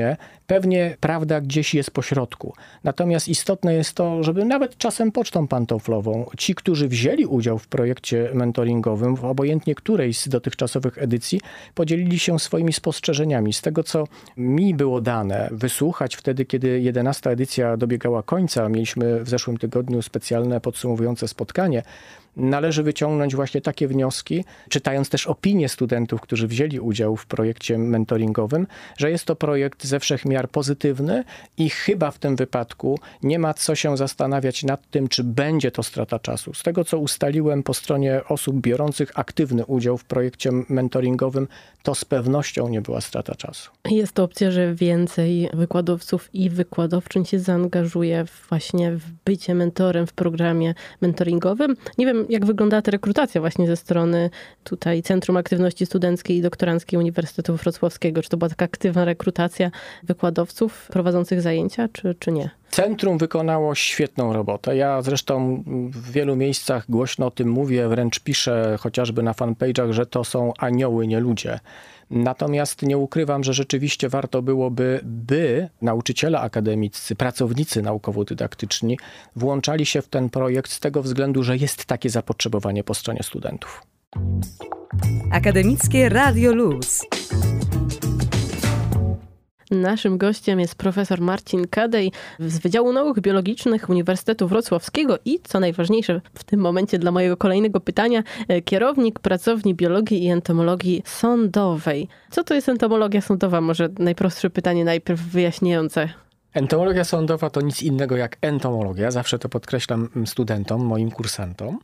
Pewnie, 0.47 0.97
prawda 1.01 1.41
gdzieś 1.41 1.75
jest 1.75 1.91
pośrodku. 1.91 2.55
Natomiast 2.85 3.29
istotne 3.29 3.75
jest 3.75 3.95
to, 3.95 4.23
żeby 4.23 4.45
nawet 4.45 4.79
czasem 4.79 5.13
pocztą 5.13 5.49
pantoflową 5.49 6.31
ci, 6.39 6.55
którzy 6.55 6.89
wzięli 6.89 7.27
udział 7.27 7.59
w 7.59 7.69
projekcie 7.69 8.31
mentoringowym, 8.35 9.17
w 9.17 9.25
obojętnie 9.25 9.75
której 9.75 10.15
z 10.15 10.29
dotychczasowych 10.29 10.99
edycji, 10.99 11.41
podzielili 11.75 12.19
się 12.19 12.39
swoimi 12.39 12.73
spostrzeżeniami. 12.73 13.53
Z 13.53 13.63
tego, 13.63 13.83
co 13.83 14.05
mi 14.37 14.75
było 14.75 15.01
dane, 15.01 15.49
wysłuchać 15.53 16.17
wtedy, 16.17 16.45
kiedy 16.45 16.81
11 16.81 17.31
edycja 17.31 17.77
dobiegała 17.77 18.23
końca, 18.23 18.69
mieliśmy 18.69 19.25
w 19.25 19.29
zeszłym 19.29 19.57
tygodniu 19.57 20.03
specjalne 20.03 20.61
podsumowujące 20.61 21.29
spotkanie, 21.29 21.83
należy 22.37 22.83
wyciągnąć 22.83 23.37
właśnie 23.37 23.61
takie 23.61 23.89
wnioski, 23.89 24.45
czytając 24.69 25.09
też 25.09 25.27
opinie 25.27 25.69
studentów, 25.69 26.21
którzy 26.21 26.49
wzięli 26.49 26.81
udział 26.81 27.17
w 27.17 27.27
projekcie 27.27 27.79
mentoringowym, 27.79 28.67
że 28.99 29.11
jest 29.11 29.25
to 29.25 29.37
projekt 29.37 29.74
ze 29.83 30.00
wszech 30.00 30.25
miar 30.25 30.49
pozytywny 30.49 31.25
i 31.59 31.71
chyba 31.71 32.11
w 32.11 32.19
tym 32.19 32.37
wypadku 32.37 32.99
nie 33.23 33.38
ma 33.38 33.54
co 33.54 33.75
się 33.75 33.97
zastanawiać 33.97 34.62
nad 34.62 34.90
tym, 34.90 35.09
czy 35.09 35.25
będzie 35.25 35.71
to 35.71 35.83
strata 35.83 36.19
czasu. 36.19 36.54
Z 36.54 36.62
tego, 36.62 36.85
co 36.85 36.99
ustaliłem 36.99 37.62
po 37.62 37.75
stronie 37.75 38.21
osób 38.28 38.57
biorących 38.57 39.19
aktywny 39.19 39.66
udział 39.66 39.99
w 39.99 40.04
projekcie 40.04 40.50
mentoringowym, 40.69 41.49
to 41.83 41.95
z 41.95 42.04
pewnością 42.04 42.69
nie 42.69 42.81
była 42.81 43.00
strata 43.00 43.35
czasu. 43.35 43.71
Jest 43.90 44.12
to 44.12 44.25
opcja, 44.25 44.50
że 44.50 44.75
więcej 44.75 45.49
wykładowców 45.54 46.31
i 46.35 46.50
wykładowczyń 46.50 47.25
się 47.25 47.38
zaangażuje 47.38 48.25
właśnie 48.49 48.93
w 48.93 49.02
bycie 49.25 49.54
mentorem 49.54 50.07
w 50.07 50.12
programie 50.12 50.75
mentoringowym. 51.00 51.76
Nie 51.99 52.07
wiem, 52.07 52.26
jak 52.28 52.47
wygląda 52.47 52.83
ta 52.83 52.90
rekrutacja 52.90 53.40
właśnie 53.40 53.66
ze 53.66 53.76
strony 53.76 54.31
tutaj 54.64 55.02
Centrum 55.02 55.37
Aktywności 55.37 55.87
Studenckiej 55.87 56.37
i 56.37 56.43
Doktoranckiej 56.43 56.99
Uniwersytetu 56.99 57.57
Wrocławskiego. 57.57 58.23
Czy 58.23 58.28
to 58.28 58.37
była 58.37 58.49
taka 58.49 58.64
aktywna 58.64 59.04
rekrutacja 59.04 59.63
wykładowców 60.02 60.88
prowadzących 60.92 61.42
zajęcia, 61.42 61.88
czy, 61.92 62.14
czy 62.18 62.33
nie? 62.33 62.50
Centrum 62.71 63.18
wykonało 63.18 63.75
świetną 63.75 64.33
robotę. 64.33 64.76
Ja 64.76 65.02
zresztą 65.02 65.64
w 65.90 66.11
wielu 66.12 66.37
miejscach 66.37 66.85
głośno 66.88 67.26
o 67.26 67.30
tym 67.30 67.49
mówię, 67.49 67.88
wręcz 67.88 68.21
piszę 68.21 68.76
chociażby 68.80 69.23
na 69.23 69.33
fanpage'ach, 69.33 69.92
że 69.92 70.06
to 70.06 70.25
są 70.25 70.52
anioły, 70.59 71.06
nie 71.06 71.21
ludzie. 71.21 71.61
Natomiast 72.11 72.83
nie 72.83 72.99
ukrywam, 72.99 73.44
że 73.44 73.54
rzeczywiście 73.54 74.09
warto 74.09 74.42
byłoby, 74.42 75.00
by 75.02 75.68
nauczyciele 75.83 76.40
akademiccy, 76.40 77.14
pracownicy 77.14 77.83
naukowo-dydaktyczni 77.83 78.99
włączali 79.37 79.87
się 79.87 80.02
w 80.02 80.09
ten 80.09 80.30
projekt 80.30 80.71
z 80.71 80.80
tego 80.80 81.02
względu, 81.02 81.42
że 81.42 81.56
jest 81.56 81.85
takie 81.85 82.11
zapotrzebowanie 82.11 82.85
po 82.85 82.94
stronie 82.94 83.23
studentów. 83.23 83.83
Akademickie 85.33 86.09
Radio 86.09 86.54
Luz. 86.54 87.06
Naszym 89.75 90.19
gościem 90.19 90.61
jest 90.61 90.75
profesor 90.75 91.21
Marcin 91.21 91.66
Kadej 91.69 92.12
z 92.38 92.59
Wydziału 92.59 92.93
Nauk 92.93 93.21
Biologicznych 93.21 93.88
Uniwersytetu 93.88 94.49
Wrocławskiego 94.49 95.19
i, 95.25 95.40
co 95.45 95.61
najważniejsze 95.61 96.21
w 96.35 96.45
tym 96.45 96.61
momencie 96.61 96.99
dla 96.99 97.11
mojego 97.11 97.37
kolejnego 97.37 97.81
pytania, 97.81 98.23
e, 98.49 98.62
kierownik 98.62 99.19
pracowni 99.19 99.75
biologii 99.75 100.25
i 100.25 100.28
entomologii 100.28 101.02
sądowej. 101.04 102.09
Co 102.31 102.45
to 102.45 102.54
jest 102.54 102.69
entomologia 102.69 103.21
sądowa? 103.21 103.61
Może 103.61 103.88
najprostsze 103.99 104.50
pytanie 104.50 104.85
najpierw 104.85 105.21
wyjaśniające. 105.21 106.09
Entomologia 106.54 107.04
sądowa 107.04 107.50
to 107.50 107.61
nic 107.61 107.83
innego 107.83 108.16
jak 108.16 108.37
entomologia. 108.40 109.11
Zawsze 109.11 109.38
to 109.38 109.49
podkreślam 109.49 110.09
studentom, 110.26 110.85
moim 110.85 111.11
kursantom. 111.11 111.78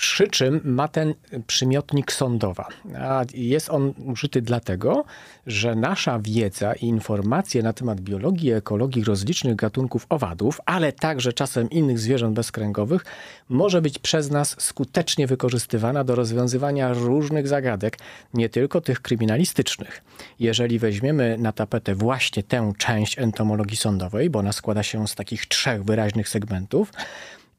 Przy 0.00 0.28
czym 0.28 0.60
ma 0.64 0.88
ten 0.88 1.14
przymiotnik 1.46 2.12
sądowa. 2.12 2.68
A 2.98 3.24
jest 3.34 3.70
on 3.70 3.94
użyty 4.06 4.42
dlatego, 4.42 5.04
że 5.46 5.74
nasza 5.74 6.18
wiedza 6.18 6.72
i 6.72 6.86
informacje 6.86 7.62
na 7.62 7.72
temat 7.72 8.00
biologii 8.00 8.52
ekologii 8.52 9.04
rozlicznych 9.04 9.56
gatunków 9.56 10.06
owadów, 10.08 10.60
ale 10.66 10.92
także 10.92 11.32
czasem 11.32 11.70
innych 11.70 11.98
zwierząt 11.98 12.34
bezkręgowych, 12.34 13.04
może 13.48 13.82
być 13.82 13.98
przez 13.98 14.30
nas 14.30 14.56
skutecznie 14.58 15.26
wykorzystywana 15.26 16.04
do 16.04 16.14
rozwiązywania 16.14 16.92
różnych 16.92 17.48
zagadek, 17.48 17.98
nie 18.34 18.48
tylko 18.48 18.80
tych 18.80 19.00
kryminalistycznych. 19.00 20.02
Jeżeli 20.38 20.78
weźmiemy 20.78 21.36
na 21.38 21.52
tapetę 21.52 21.94
właśnie 21.94 22.42
tę 22.42 22.72
część 22.78 23.18
entomologii 23.18 23.76
sądowej, 23.76 24.30
bo 24.30 24.38
ona 24.38 24.52
składa 24.52 24.82
się 24.82 25.08
z 25.08 25.14
takich 25.14 25.46
trzech 25.46 25.84
wyraźnych 25.84 26.28
segmentów, 26.28 26.92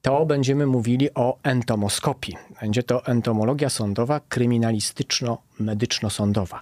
to 0.02 0.26
będziemy 0.26 0.66
mówili 0.66 1.14
o 1.14 1.38
entomoskopii. 1.44 2.38
Będzie 2.62 2.84
to 2.84 3.06
entomologia 3.06 3.70
sądowa 3.70 4.22
kryminalistyczno-medyczno-sądowa. 4.30 6.60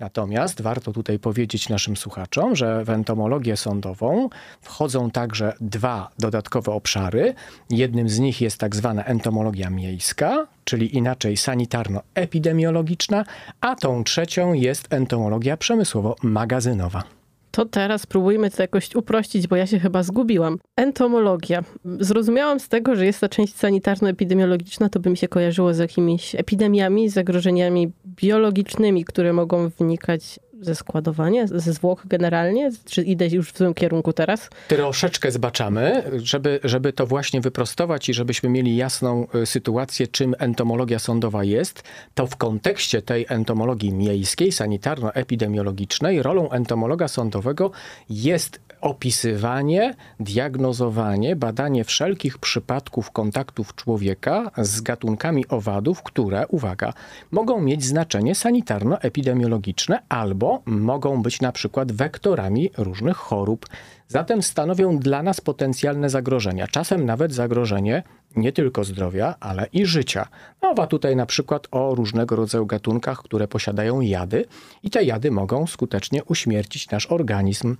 Natomiast 0.00 0.62
warto 0.62 0.92
tutaj 0.92 1.18
powiedzieć 1.18 1.68
naszym 1.68 1.96
słuchaczom, 1.96 2.56
że 2.56 2.84
w 2.84 2.90
entomologię 2.90 3.56
sądową 3.56 4.28
wchodzą 4.60 5.10
także 5.10 5.52
dwa 5.60 6.10
dodatkowe 6.18 6.72
obszary. 6.72 7.34
Jednym 7.70 8.08
z 8.08 8.18
nich 8.18 8.40
jest 8.40 8.58
tak 8.58 8.76
zwana 8.76 9.04
entomologia 9.04 9.70
miejska, 9.70 10.46
czyli 10.64 10.96
inaczej 10.96 11.36
sanitarno-epidemiologiczna, 11.36 13.24
a 13.60 13.76
tą 13.76 14.04
trzecią 14.04 14.52
jest 14.52 14.92
entomologia 14.92 15.56
przemysłowo-magazynowa. 15.56 17.17
To 17.50 17.64
teraz 17.64 18.02
spróbujmy 18.02 18.50
to 18.50 18.62
jakoś 18.62 18.94
uprościć, 18.94 19.46
bo 19.46 19.56
ja 19.56 19.66
się 19.66 19.78
chyba 19.78 20.02
zgubiłam. 20.02 20.58
Entomologia. 20.76 21.64
Zrozumiałam 21.84 22.60
z 22.60 22.68
tego, 22.68 22.96
że 22.96 23.06
jest 23.06 23.20
to 23.20 23.28
część 23.28 23.54
sanitarno-epidemiologiczna, 23.54 24.88
to 24.88 25.00
by 25.00 25.10
mi 25.10 25.16
się 25.16 25.28
kojarzyło 25.28 25.74
z 25.74 25.78
jakimiś 25.78 26.34
epidemiami, 26.34 27.08
zagrożeniami 27.08 27.92
biologicznymi, 28.06 29.04
które 29.04 29.32
mogą 29.32 29.68
wynikać 29.68 30.40
ze 30.60 30.74
składowania, 30.74 31.46
ze 31.46 31.72
zwłok 31.72 32.02
generalnie? 32.06 32.70
Czy 32.84 33.02
idę 33.02 33.26
już 33.26 33.52
w 33.52 33.58
złym 33.58 33.74
kierunku 33.74 34.12
teraz? 34.12 34.50
Troszeczkę 34.68 35.30
zbaczamy, 35.30 36.02
żeby, 36.16 36.60
żeby 36.64 36.92
to 36.92 37.06
właśnie 37.06 37.40
wyprostować 37.40 38.08
i 38.08 38.14
żebyśmy 38.14 38.48
mieli 38.48 38.76
jasną 38.76 39.26
y, 39.34 39.46
sytuację, 39.46 40.06
czym 40.06 40.34
entomologia 40.38 40.98
sądowa 40.98 41.44
jest, 41.44 41.82
to 42.14 42.26
w 42.26 42.36
kontekście 42.36 43.02
tej 43.02 43.26
entomologii 43.28 43.92
miejskiej, 43.92 44.52
sanitarno-epidemiologicznej, 44.52 46.22
rolą 46.22 46.50
entomologa 46.50 47.08
sądowego 47.08 47.70
jest 48.10 48.60
opisywanie, 48.80 49.94
diagnozowanie, 50.20 51.36
badanie 51.36 51.84
wszelkich 51.84 52.38
przypadków 52.38 53.10
kontaktów 53.10 53.74
człowieka 53.74 54.50
z 54.56 54.80
gatunkami 54.80 55.48
owadów, 55.48 56.02
które, 56.02 56.46
uwaga, 56.46 56.92
mogą 57.30 57.60
mieć 57.60 57.84
znaczenie 57.84 58.34
sanitarno-epidemiologiczne 58.34 59.98
albo 60.08 60.62
mogą 60.66 61.22
być 61.22 61.40
na 61.40 61.52
przykład 61.52 61.92
wektorami 61.92 62.70
różnych 62.76 63.16
chorób. 63.16 63.66
Zatem 64.08 64.42
stanowią 64.42 64.98
dla 64.98 65.22
nas 65.22 65.40
potencjalne 65.40 66.10
zagrożenia, 66.10 66.66
czasem 66.66 67.06
nawet 67.06 67.34
zagrożenie 67.34 68.02
nie 68.36 68.52
tylko 68.52 68.84
zdrowia, 68.84 69.34
ale 69.40 69.66
i 69.72 69.86
życia. 69.86 70.28
Mowa 70.62 70.86
tutaj 70.86 71.16
na 71.16 71.26
przykład 71.26 71.68
o 71.70 71.94
różnego 71.94 72.36
rodzaju 72.36 72.66
gatunkach, 72.66 73.22
które 73.22 73.48
posiadają 73.48 74.00
jady 74.00 74.44
i 74.82 74.90
te 74.90 75.04
jady 75.04 75.30
mogą 75.30 75.66
skutecznie 75.66 76.24
uśmiercić 76.24 76.90
nasz 76.90 77.06
organizm. 77.06 77.76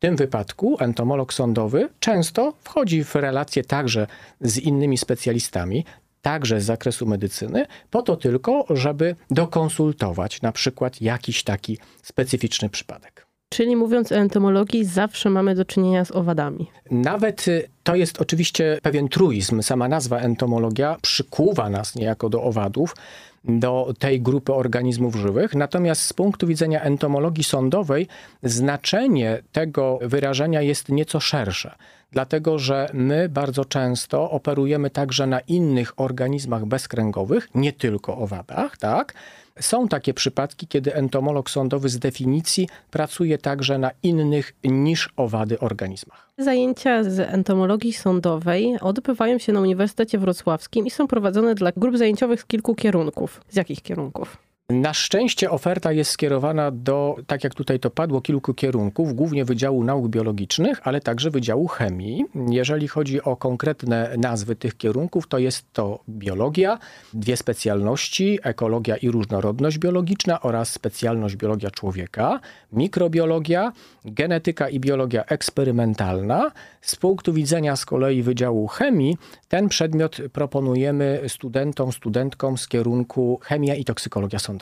W 0.00 0.02
tym 0.02 0.16
wypadku 0.16 0.76
entomolog 0.80 1.32
sądowy 1.32 1.88
często 1.98 2.52
wchodzi 2.60 3.04
w 3.04 3.14
relacje 3.14 3.64
także 3.64 4.06
z 4.40 4.58
innymi 4.58 4.98
specjalistami, 4.98 5.84
także 6.22 6.60
z 6.60 6.64
zakresu 6.64 7.06
medycyny, 7.06 7.66
po 7.90 8.02
to 8.02 8.16
tylko, 8.16 8.64
żeby 8.70 9.16
dokonsultować 9.30 10.42
na 10.42 10.52
przykład 10.52 11.00
jakiś 11.00 11.44
taki 11.44 11.78
specyficzny 12.02 12.68
przypadek. 12.68 13.26
Czyli 13.48 13.76
mówiąc 13.76 14.12
o 14.12 14.16
entomologii, 14.16 14.84
zawsze 14.84 15.30
mamy 15.30 15.54
do 15.54 15.64
czynienia 15.64 16.04
z 16.04 16.10
owadami. 16.10 16.70
Nawet 16.90 17.48
y, 17.48 17.68
to 17.82 17.94
jest 17.94 18.20
oczywiście 18.20 18.78
pewien 18.82 19.08
truizm. 19.08 19.62
Sama 19.62 19.88
nazwa 19.88 20.18
entomologia 20.18 20.96
przykuwa 21.02 21.70
nas 21.70 21.94
niejako 21.94 22.28
do 22.28 22.42
owadów, 22.42 22.94
do 23.44 23.94
tej 23.98 24.20
grupy 24.20 24.54
organizmów 24.54 25.16
żywych. 25.16 25.54
Natomiast 25.54 26.02
z 26.02 26.12
punktu 26.12 26.46
widzenia 26.46 26.82
entomologii 26.82 27.44
sądowej 27.44 28.08
znaczenie 28.42 29.42
tego 29.52 29.98
wyrażenia 30.02 30.62
jest 30.62 30.88
nieco 30.88 31.20
szersze. 31.20 31.74
Dlatego, 32.12 32.58
że 32.58 32.88
my 32.92 33.28
bardzo 33.28 33.64
często 33.64 34.30
operujemy 34.30 34.90
także 34.90 35.26
na 35.26 35.40
innych 35.40 36.00
organizmach 36.00 36.64
bezkręgowych, 36.64 37.48
nie 37.54 37.72
tylko 37.72 38.16
owadach, 38.18 38.76
tak? 38.78 39.14
Są 39.60 39.88
takie 39.88 40.14
przypadki, 40.14 40.66
kiedy 40.66 40.94
entomolog 40.94 41.50
sądowy 41.50 41.88
z 41.88 41.98
definicji 41.98 42.68
pracuje 42.90 43.38
także 43.38 43.78
na 43.78 43.90
innych 44.02 44.52
niż 44.64 45.08
owady 45.16 45.58
organizmach. 45.58 46.30
Zajęcia 46.38 47.04
z 47.04 47.20
entomologii 47.20 47.92
sądowej 47.92 48.78
odbywają 48.80 49.38
się 49.38 49.52
na 49.52 49.60
Uniwersytecie 49.60 50.18
Wrocławskim 50.18 50.86
i 50.86 50.90
są 50.90 51.06
prowadzone 51.06 51.54
dla 51.54 51.72
grup 51.76 51.98
zajęciowych 51.98 52.40
z 52.40 52.44
kilku 52.44 52.74
kierunków. 52.74 53.40
Z 53.48 53.56
jakich 53.56 53.82
kierunków? 53.82 54.49
Na 54.70 54.94
szczęście 54.94 55.50
oferta 55.50 55.92
jest 55.92 56.10
skierowana 56.10 56.70
do, 56.70 57.16
tak 57.26 57.44
jak 57.44 57.54
tutaj 57.54 57.80
to 57.80 57.90
padło, 57.90 58.20
kilku 58.20 58.54
kierunków, 58.54 59.14
głównie 59.14 59.44
Wydziału 59.44 59.84
Nauk 59.84 60.08
Biologicznych, 60.08 60.80
ale 60.84 61.00
także 61.00 61.30
Wydziału 61.30 61.66
Chemii. 61.66 62.24
Jeżeli 62.50 62.88
chodzi 62.88 63.22
o 63.22 63.36
konkretne 63.36 64.14
nazwy 64.18 64.56
tych 64.56 64.76
kierunków, 64.76 65.28
to 65.28 65.38
jest 65.38 65.72
to 65.72 66.00
biologia, 66.08 66.78
dwie 67.14 67.36
specjalności, 67.36 68.38
ekologia 68.42 68.96
i 68.96 69.10
różnorodność 69.10 69.78
biologiczna 69.78 70.40
oraz 70.40 70.72
specjalność 70.72 71.36
biologia 71.36 71.70
człowieka, 71.70 72.40
mikrobiologia, 72.72 73.72
genetyka 74.04 74.68
i 74.68 74.80
biologia 74.80 75.24
eksperymentalna. 75.24 76.50
Z 76.80 76.96
punktu 76.96 77.32
widzenia 77.32 77.76
z 77.76 77.86
kolei 77.86 78.22
Wydziału 78.22 78.66
Chemii, 78.66 79.16
ten 79.48 79.68
przedmiot 79.68 80.16
proponujemy 80.32 81.20
studentom, 81.28 81.92
studentkom 81.92 82.58
z 82.58 82.68
kierunku 82.68 83.40
chemia 83.42 83.74
i 83.74 83.84
toksykologia 83.84 84.38
sądowa. 84.38 84.59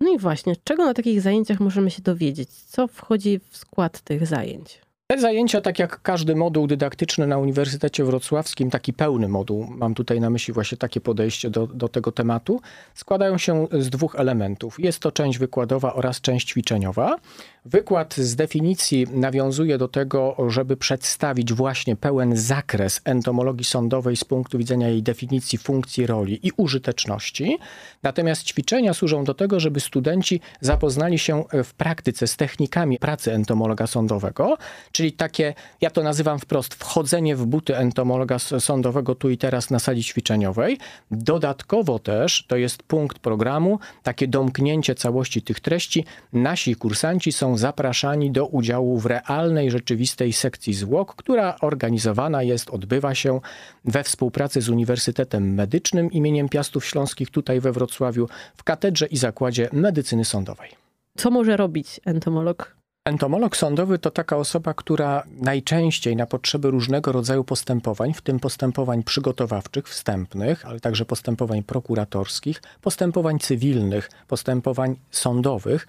No 0.00 0.12
i 0.12 0.18
właśnie, 0.18 0.54
czego 0.64 0.84
na 0.84 0.94
takich 0.94 1.20
zajęciach 1.20 1.60
możemy 1.60 1.90
się 1.90 2.02
dowiedzieć? 2.02 2.50
Co 2.50 2.86
wchodzi 2.86 3.40
w 3.50 3.56
skład 3.56 4.00
tych 4.00 4.26
zajęć? 4.26 4.80
Te 5.10 5.18
zajęcia, 5.18 5.60
tak 5.60 5.78
jak 5.78 6.02
każdy 6.02 6.36
moduł 6.36 6.66
dydaktyczny 6.66 7.26
na 7.26 7.38
Uniwersytecie 7.38 8.04
Wrocławskim, 8.04 8.70
taki 8.70 8.92
pełny 8.92 9.28
moduł, 9.28 9.66
mam 9.70 9.94
tutaj 9.94 10.20
na 10.20 10.30
myśli 10.30 10.54
właśnie 10.54 10.78
takie 10.78 11.00
podejście 11.00 11.50
do, 11.50 11.66
do 11.66 11.88
tego 11.88 12.12
tematu, 12.12 12.60
składają 12.94 13.38
się 13.38 13.66
z 13.72 13.90
dwóch 13.90 14.14
elementów. 14.14 14.76
Jest 14.78 14.98
to 14.98 15.12
część 15.12 15.38
wykładowa 15.38 15.94
oraz 15.94 16.20
część 16.20 16.48
ćwiczeniowa. 16.48 17.16
Wykład 17.64 18.14
z 18.14 18.36
definicji 18.36 19.06
nawiązuje 19.12 19.78
do 19.78 19.88
tego, 19.88 20.36
żeby 20.48 20.76
przedstawić 20.76 21.52
właśnie 21.52 21.96
pełen 21.96 22.36
zakres 22.36 23.00
entomologii 23.04 23.64
sądowej 23.64 24.16
z 24.16 24.24
punktu 24.24 24.58
widzenia 24.58 24.88
jej 24.88 25.02
definicji, 25.02 25.58
funkcji, 25.58 26.06
roli 26.06 26.46
i 26.46 26.50
użyteczności. 26.56 27.58
Natomiast 28.02 28.42
ćwiczenia 28.42 28.94
służą 28.94 29.24
do 29.24 29.34
tego, 29.34 29.60
żeby 29.60 29.80
studenci 29.80 30.40
zapoznali 30.60 31.18
się 31.18 31.44
w 31.64 31.74
praktyce 31.74 32.26
z 32.26 32.36
technikami 32.36 32.98
pracy 32.98 33.32
entomologa 33.32 33.86
sądowego, 33.86 34.56
czyli 34.92 35.12
takie, 35.12 35.54
ja 35.80 35.90
to 35.90 36.02
nazywam 36.02 36.38
wprost, 36.38 36.74
wchodzenie 36.74 37.36
w 37.36 37.46
buty 37.46 37.76
entomologa 37.76 38.38
sądowego 38.38 39.14
tu 39.14 39.30
i 39.30 39.38
teraz 39.38 39.70
na 39.70 39.78
sali 39.78 40.04
ćwiczeniowej. 40.04 40.78
Dodatkowo 41.10 41.98
też, 41.98 42.44
to 42.48 42.56
jest 42.56 42.82
punkt 42.82 43.18
programu, 43.18 43.78
takie 44.02 44.28
domknięcie 44.28 44.94
całości 44.94 45.42
tych 45.42 45.60
treści. 45.60 46.04
Nasi 46.32 46.76
kursanci 46.76 47.32
są 47.32 47.49
zapraszani 47.58 48.30
do 48.30 48.46
udziału 48.46 48.98
w 48.98 49.06
realnej, 49.06 49.70
rzeczywistej 49.70 50.32
sekcji 50.32 50.74
zwłok, 50.74 51.14
która 51.16 51.56
organizowana 51.60 52.42
jest, 52.42 52.70
odbywa 52.70 53.14
się 53.14 53.40
we 53.84 54.04
współpracy 54.04 54.60
z 54.60 54.68
Uniwersytetem 54.68 55.54
Medycznym 55.54 56.10
imieniem 56.10 56.48
Piastów 56.48 56.86
Śląskich 56.86 57.30
tutaj 57.30 57.60
we 57.60 57.72
Wrocławiu 57.72 58.28
w 58.56 58.64
Katedrze 58.64 59.06
i 59.06 59.16
Zakładzie 59.16 59.68
Medycyny 59.72 60.24
Sądowej. 60.24 60.70
Co 61.16 61.30
może 61.30 61.56
robić 61.56 62.00
entomolog? 62.04 62.80
Entomolog 63.04 63.56
sądowy 63.56 63.98
to 63.98 64.10
taka 64.10 64.36
osoba, 64.36 64.74
która 64.74 65.22
najczęściej 65.42 66.16
na 66.16 66.26
potrzeby 66.26 66.70
różnego 66.70 67.12
rodzaju 67.12 67.44
postępowań, 67.44 68.14
w 68.14 68.22
tym 68.22 68.40
postępowań 68.40 69.02
przygotowawczych, 69.02 69.88
wstępnych, 69.88 70.66
ale 70.66 70.80
także 70.80 71.04
postępowań 71.04 71.62
prokuratorskich, 71.62 72.62
postępowań 72.80 73.38
cywilnych, 73.38 74.10
postępowań 74.28 74.96
sądowych, 75.10 75.86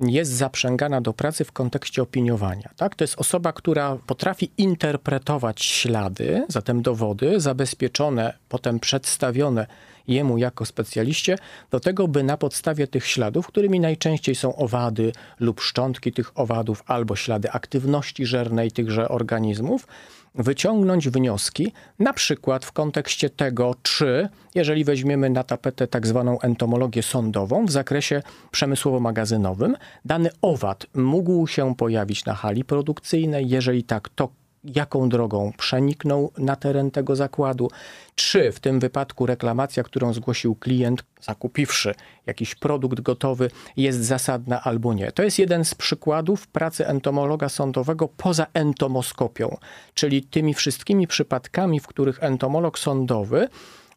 jest 0.00 0.30
zaprzęgana 0.30 1.00
do 1.00 1.12
pracy 1.12 1.44
w 1.44 1.52
kontekście 1.52 2.02
opiniowania. 2.02 2.70
Tak? 2.76 2.94
To 2.94 3.04
jest 3.04 3.18
osoba, 3.18 3.52
która 3.52 3.96
potrafi 4.06 4.50
interpretować 4.58 5.64
ślady, 5.64 6.44
zatem 6.48 6.82
dowody 6.82 7.40
zabezpieczone, 7.40 8.34
potem 8.48 8.80
przedstawione 8.80 9.66
jemu 10.10 10.38
jako 10.38 10.66
specjaliście, 10.66 11.36
do 11.70 11.80
tego, 11.80 12.08
by 12.08 12.22
na 12.22 12.36
podstawie 12.36 12.86
tych 12.86 13.06
śladów, 13.06 13.46
którymi 13.46 13.80
najczęściej 13.80 14.34
są 14.34 14.56
owady 14.56 15.12
lub 15.40 15.60
szczątki 15.60 16.12
tych 16.12 16.38
owadów, 16.38 16.82
albo 16.86 17.16
ślady 17.16 17.50
aktywności 17.50 18.26
żernej 18.26 18.72
tychże 18.72 19.08
organizmów, 19.08 19.86
wyciągnąć 20.34 21.08
wnioski, 21.08 21.72
na 21.98 22.12
przykład 22.12 22.64
w 22.64 22.72
kontekście 22.72 23.30
tego, 23.30 23.74
czy, 23.82 24.28
jeżeli 24.54 24.84
weźmiemy 24.84 25.30
na 25.30 25.44
tapetę 25.44 25.86
tak 25.86 26.06
zwaną 26.06 26.40
entomologię 26.40 27.02
sądową 27.02 27.66
w 27.66 27.70
zakresie 27.70 28.22
przemysłowo-magazynowym, 28.52 29.74
dany 30.04 30.30
owad 30.42 30.86
mógł 30.94 31.46
się 31.46 31.74
pojawić 31.74 32.24
na 32.24 32.34
hali 32.34 32.64
produkcyjnej, 32.64 33.48
jeżeli 33.48 33.84
tak, 33.84 34.08
to 34.08 34.28
jaką 34.64 35.08
drogą 35.08 35.52
przeniknął 35.58 36.32
na 36.38 36.56
teren 36.56 36.90
tego 36.90 37.16
zakładu, 37.16 37.70
czy 38.14 38.52
w 38.52 38.60
tym 38.60 38.80
wypadku 38.80 39.26
reklamacja, 39.26 39.82
którą 39.82 40.12
zgłosił 40.12 40.54
klient, 40.54 41.04
zakupiwszy 41.20 41.94
jakiś 42.26 42.54
produkt 42.54 43.00
gotowy, 43.00 43.50
jest 43.76 43.98
zasadna 43.98 44.62
albo 44.62 44.94
nie. 44.94 45.12
To 45.12 45.22
jest 45.22 45.38
jeden 45.38 45.64
z 45.64 45.74
przykładów 45.74 46.46
pracy 46.46 46.86
entomologa 46.86 47.48
sądowego 47.48 48.08
poza 48.08 48.46
entomoskopią, 48.54 49.56
czyli 49.94 50.22
tymi 50.22 50.54
wszystkimi 50.54 51.06
przypadkami, 51.06 51.80
w 51.80 51.86
których 51.86 52.22
entomolog 52.22 52.78
sądowy 52.78 53.48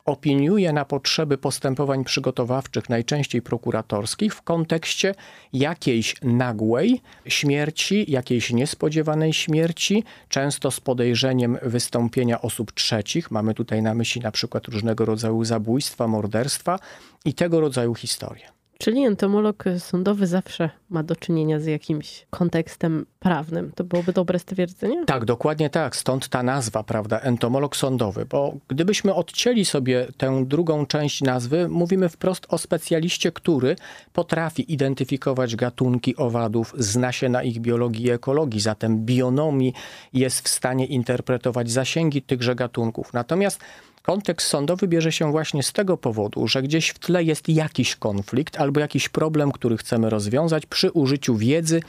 opiniuje 0.05 0.73
na 0.73 0.85
potrzeby 0.85 1.37
postępowań 1.37 2.03
przygotowawczych, 2.03 2.89
najczęściej 2.89 3.41
prokuratorskich, 3.41 4.35
w 4.35 4.41
kontekście 4.41 5.15
jakiejś 5.53 6.15
nagłej 6.21 7.01
śmierci, 7.25 8.11
jakiejś 8.11 8.53
niespodziewanej 8.53 9.33
śmierci, 9.33 10.03
często 10.29 10.71
z 10.71 10.79
podejrzeniem 10.79 11.57
wystąpienia 11.61 12.41
osób 12.41 12.71
trzecich. 12.71 13.31
Mamy 13.31 13.53
tutaj 13.53 13.81
na 13.81 13.93
myśli 13.93 14.21
na 14.21 14.31
przykład 14.31 14.65
różnego 14.65 15.05
rodzaju 15.05 15.43
zabójstwa, 15.43 16.07
morderstwa 16.07 16.79
i 17.25 17.33
tego 17.33 17.59
rodzaju 17.59 17.95
historie. 17.95 18.62
Czyli 18.77 19.05
entomolog 19.05 19.63
sądowy 19.77 20.27
zawsze 20.27 20.69
ma 20.89 21.03
do 21.03 21.15
czynienia 21.15 21.59
z 21.59 21.65
jakimś 21.65 22.25
kontekstem 22.29 23.05
prawnym. 23.19 23.71
To 23.75 23.83
byłoby 23.83 24.13
dobre 24.13 24.39
stwierdzenie? 24.39 25.05
Tak, 25.05 25.25
dokładnie 25.25 25.69
tak. 25.69 25.95
Stąd 25.95 26.27
ta 26.27 26.43
nazwa, 26.43 26.83
prawda, 26.83 27.19
entomolog 27.19 27.75
sądowy. 27.75 28.25
Bo 28.25 28.53
gdybyśmy 28.67 29.13
odcięli 29.13 29.65
sobie 29.65 30.07
tę 30.17 30.45
drugą 30.45 30.85
część 30.85 31.21
nazwy, 31.21 31.69
mówimy 31.69 32.09
wprost 32.09 32.45
o 32.49 32.57
specjaliście, 32.57 33.31
który 33.31 33.75
potrafi 34.13 34.73
identyfikować 34.73 35.55
gatunki 35.55 36.15
owadów, 36.15 36.73
zna 36.77 37.11
się 37.11 37.29
na 37.29 37.43
ich 37.43 37.59
biologii 37.59 38.05
i 38.05 38.09
ekologii, 38.09 38.59
zatem 38.59 39.05
bionomii 39.05 39.73
jest 40.13 40.45
w 40.45 40.47
stanie 40.49 40.85
interpretować 40.85 41.71
zasięgi 41.71 42.21
tychże 42.21 42.55
gatunków. 42.55 43.13
Natomiast 43.13 43.59
Kontekst 44.03 44.47
sądowy 44.47 44.87
bierze 44.87 45.11
się 45.11 45.31
właśnie 45.31 45.63
z 45.63 45.73
tego 45.73 45.97
powodu, 45.97 46.47
że 46.47 46.61
gdzieś 46.61 46.89
w 46.89 46.99
tle 46.99 47.23
jest 47.23 47.49
jakiś 47.49 47.95
konflikt 47.95 48.57
albo 48.57 48.79
jakiś 48.79 49.09
problem, 49.09 49.51
który 49.51 49.77
chcemy 49.77 50.09
rozwiązać 50.09 50.65
przy 50.65 50.91
użyciu 50.91 51.35
wiedzy 51.35 51.81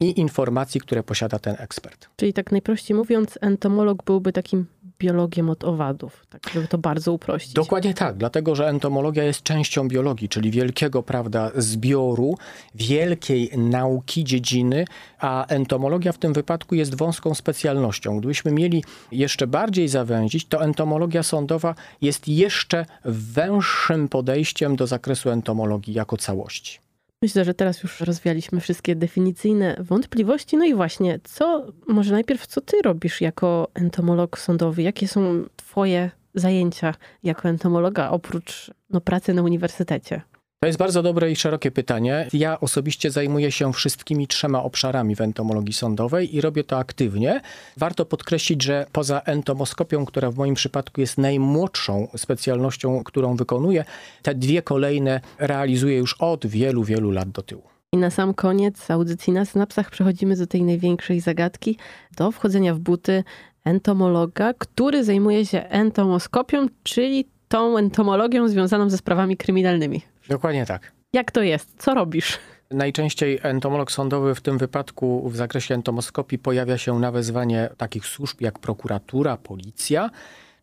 i 0.00 0.20
informacji, 0.20 0.80
które 0.80 1.02
posiada 1.02 1.38
ten 1.38 1.56
ekspert. 1.58 2.08
Czyli 2.16 2.32
tak 2.32 2.52
najprościej 2.52 2.96
mówiąc, 2.96 3.38
entomolog 3.40 4.04
byłby 4.04 4.32
takim 4.32 4.66
biologiem 5.00 5.50
od 5.50 5.64
owadów, 5.64 6.26
tak 6.30 6.42
żeby 6.54 6.68
to 6.68 6.78
bardzo 6.78 7.12
uprościć. 7.12 7.52
Dokładnie 7.52 7.94
tak, 7.94 8.16
dlatego 8.16 8.54
że 8.54 8.68
entomologia 8.68 9.24
jest 9.24 9.42
częścią 9.42 9.88
biologii, 9.88 10.28
czyli 10.28 10.50
wielkiego 10.50 11.02
prawda, 11.02 11.50
zbioru, 11.56 12.38
wielkiej 12.74 13.50
nauki 13.56 14.24
dziedziny, 14.24 14.84
a 15.18 15.46
entomologia 15.46 16.12
w 16.12 16.18
tym 16.18 16.32
wypadku 16.32 16.74
jest 16.74 16.94
wąską 16.94 17.34
specjalnością. 17.34 18.18
Gdybyśmy 18.18 18.52
mieli 18.52 18.84
jeszcze 19.12 19.46
bardziej 19.46 19.88
zawęzić, 19.88 20.46
to 20.46 20.62
entomologia 20.64 21.22
sądowa 21.22 21.74
jest 22.02 22.28
jeszcze 22.28 22.86
węższym 23.04 24.08
podejściem 24.08 24.76
do 24.76 24.86
zakresu 24.86 25.30
entomologii 25.30 25.94
jako 25.94 26.16
całości. 26.16 26.89
Myślę, 27.22 27.44
że 27.44 27.54
teraz 27.54 27.82
już 27.82 28.00
rozwialiśmy 28.00 28.60
wszystkie 28.60 28.96
definicyjne 28.96 29.76
wątpliwości. 29.80 30.56
No 30.56 30.64
i 30.64 30.74
właśnie, 30.74 31.20
co, 31.24 31.66
może 31.88 32.12
najpierw, 32.12 32.46
co 32.46 32.60
ty 32.60 32.82
robisz 32.82 33.20
jako 33.20 33.68
entomolog 33.74 34.38
sądowy? 34.38 34.82
Jakie 34.82 35.08
są 35.08 35.44
twoje 35.56 36.10
zajęcia 36.34 36.94
jako 37.22 37.48
entomologa 37.48 38.10
oprócz 38.10 38.70
no, 38.90 39.00
pracy 39.00 39.34
na 39.34 39.42
uniwersytecie? 39.42 40.22
To 40.62 40.66
jest 40.66 40.78
bardzo 40.78 41.02
dobre 41.02 41.30
i 41.30 41.36
szerokie 41.36 41.70
pytanie. 41.70 42.26
Ja 42.32 42.60
osobiście 42.60 43.10
zajmuję 43.10 43.52
się 43.52 43.72
wszystkimi 43.72 44.26
trzema 44.26 44.62
obszarami 44.62 45.16
w 45.16 45.20
entomologii 45.20 45.72
sądowej 45.72 46.36
i 46.36 46.40
robię 46.40 46.64
to 46.64 46.78
aktywnie. 46.78 47.40
Warto 47.76 48.06
podkreślić, 48.06 48.62
że 48.62 48.86
poza 48.92 49.20
entomoskopią, 49.20 50.06
która 50.06 50.30
w 50.30 50.36
moim 50.36 50.54
przypadku 50.54 51.00
jest 51.00 51.18
najmłodszą 51.18 52.08
specjalnością, 52.16 53.04
którą 53.04 53.36
wykonuję, 53.36 53.84
te 54.22 54.34
dwie 54.34 54.62
kolejne 54.62 55.20
realizuję 55.38 55.96
już 55.96 56.16
od 56.18 56.46
wielu, 56.46 56.84
wielu 56.84 57.10
lat 57.10 57.30
do 57.30 57.42
tyłu. 57.42 57.62
I 57.92 57.96
na 57.96 58.10
sam 58.10 58.34
koniec 58.34 58.90
audycji 58.90 59.32
na 59.32 59.44
synapsach 59.44 59.90
przechodzimy 59.90 60.36
do 60.36 60.46
tej 60.46 60.62
największej 60.62 61.20
zagadki, 61.20 61.76
do 62.16 62.30
wchodzenia 62.30 62.74
w 62.74 62.78
buty 62.78 63.24
entomologa, 63.64 64.54
który 64.54 65.04
zajmuje 65.04 65.46
się 65.46 65.60
entomoskopią, 65.60 66.66
czyli 66.82 67.24
tą 67.48 67.76
entomologią 67.76 68.48
związaną 68.48 68.90
ze 68.90 68.98
sprawami 68.98 69.36
kryminalnymi. 69.36 70.02
Dokładnie 70.30 70.66
tak. 70.66 70.92
Jak 71.12 71.30
to 71.30 71.42
jest? 71.42 71.74
Co 71.78 71.94
robisz? 71.94 72.38
Najczęściej 72.70 73.38
entomolog 73.42 73.92
sądowy 73.92 74.34
w 74.34 74.40
tym 74.40 74.58
wypadku 74.58 75.28
w 75.28 75.36
zakresie 75.36 75.74
entomoskopii 75.74 76.38
pojawia 76.38 76.78
się 76.78 76.98
na 76.98 77.12
wezwanie 77.12 77.68
takich 77.76 78.06
służb 78.06 78.40
jak 78.40 78.58
prokuratura, 78.58 79.36
policja. 79.36 80.10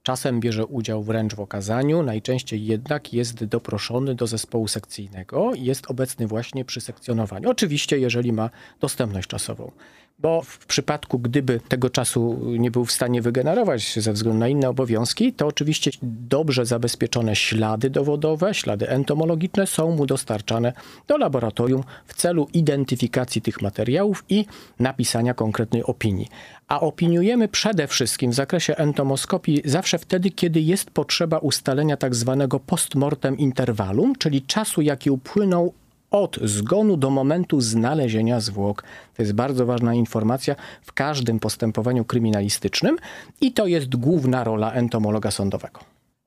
Czasem 0.08 0.40
bierze 0.40 0.66
udział 0.66 1.04
wręcz 1.04 1.36
w 1.36 1.40
okazaniu, 1.40 2.04
najczęściej 2.04 2.66
jednak 2.66 3.14
jest 3.14 3.44
doproszony 3.44 4.16
do 4.16 4.28
zespołu 4.28 4.68
sekcyjnego 4.68 5.54
i 5.54 5.64
jest 5.64 5.92
obecny 5.92 6.28
właśnie 6.28 6.66
przy 6.66 6.82
sekcjonowaniu. 6.82 7.50
Oczywiście, 7.50 8.00
jeżeli 8.00 8.34
ma 8.34 8.50
dostępność 8.80 9.28
czasową 9.28 9.72
bo 10.20 10.42
w 10.42 10.66
przypadku, 10.66 11.20
gdyby 11.20 11.60
tego 11.68 11.90
czasu 11.90 12.40
nie 12.60 12.72
był 12.72 12.86
w 12.86 12.92
stanie 12.92 13.22
wygenerować 13.22 14.00
ze 14.00 14.14
względu 14.14 14.40
na 14.40 14.48
inne 14.48 14.70
obowiązki, 14.70 15.34
to 15.34 15.48
oczywiście 15.48 15.92
dobrze 16.02 16.66
zabezpieczone 16.66 17.36
ślady 17.36 17.90
dowodowe, 17.90 18.54
ślady 18.54 18.90
entomologiczne 18.90 19.68
są 19.68 19.92
mu 19.92 20.06
dostarczane 20.06 20.74
do 21.08 21.18
laboratorium 21.18 21.84
w 22.06 22.14
celu 22.14 22.48
identyfikacji 22.54 23.42
tych 23.42 23.62
materiałów 23.62 24.24
i 24.30 24.46
napisania 24.80 25.34
konkretnej 25.34 25.84
opinii. 25.84 26.28
A 26.68 26.80
opiniujemy 26.80 27.48
przede 27.48 27.88
wszystkim 27.88 28.32
w 28.32 28.34
zakresie 28.34 28.76
entomoskopii 28.76 29.62
zawsze 29.66 29.98
wtedy, 29.98 30.32
kiedy 30.32 30.62
jest 30.62 30.92
potrzeba 30.92 31.38
ustalenia 31.38 31.98
tak 31.98 32.16
zwanego 32.16 32.60
postmortem 32.60 33.38
intervalum, 33.38 34.16
czyli 34.16 34.42
czasu, 34.42 34.82
jaki 34.82 35.12
upłynął 35.12 35.74
od 36.12 36.40
zgonu 36.44 36.98
do 36.98 37.10
momentu 37.10 37.62
znalezienia 37.62 38.40
zwłok. 38.40 38.84
To 39.16 39.22
jest 39.22 39.34
bardzo 39.34 39.66
ważna 39.66 39.94
informacja 39.94 40.56
w 40.82 40.94
każdym 40.94 41.40
postępowaniu 41.40 42.06
kryminalistycznym 42.06 42.98
i 43.42 43.54
to 43.54 43.68
jest 43.68 43.96
główna 43.96 44.44
rola 44.44 44.72
entomologa 44.72 45.32
sądowego. 45.32 45.80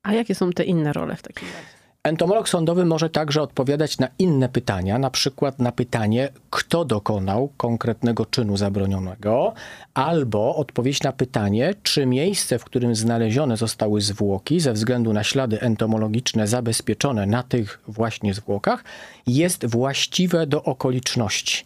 A 0.02 0.12
jakie 0.12 0.34
są 0.34 0.50
te 0.50 0.64
inne 0.64 0.92
role 0.92 1.16
w 1.16 1.22
takim 1.22 1.48
razie? 1.48 1.79
Entomolog 2.04 2.48
sądowy 2.48 2.84
może 2.84 3.10
także 3.10 3.42
odpowiadać 3.42 3.98
na 3.98 4.08
inne 4.18 4.48
pytania, 4.48 4.98
na 4.98 5.10
przykład 5.10 5.58
na 5.58 5.72
pytanie, 5.72 6.28
kto 6.50 6.84
dokonał 6.84 7.52
konkretnego 7.56 8.26
czynu 8.26 8.56
zabronionego, 8.56 9.52
albo 9.94 10.56
odpowiedzieć 10.56 11.02
na 11.02 11.12
pytanie, 11.12 11.74
czy 11.82 12.06
miejsce, 12.06 12.58
w 12.58 12.64
którym 12.64 12.94
znalezione 12.94 13.56
zostały 13.56 14.00
zwłoki, 14.00 14.60
ze 14.60 14.72
względu 14.72 15.12
na 15.12 15.24
ślady 15.24 15.60
entomologiczne 15.60 16.46
zabezpieczone 16.46 17.26
na 17.26 17.42
tych 17.42 17.80
właśnie 17.88 18.34
zwłokach, 18.34 18.84
jest 19.26 19.66
właściwe 19.66 20.46
do 20.46 20.62
okoliczności. 20.62 21.64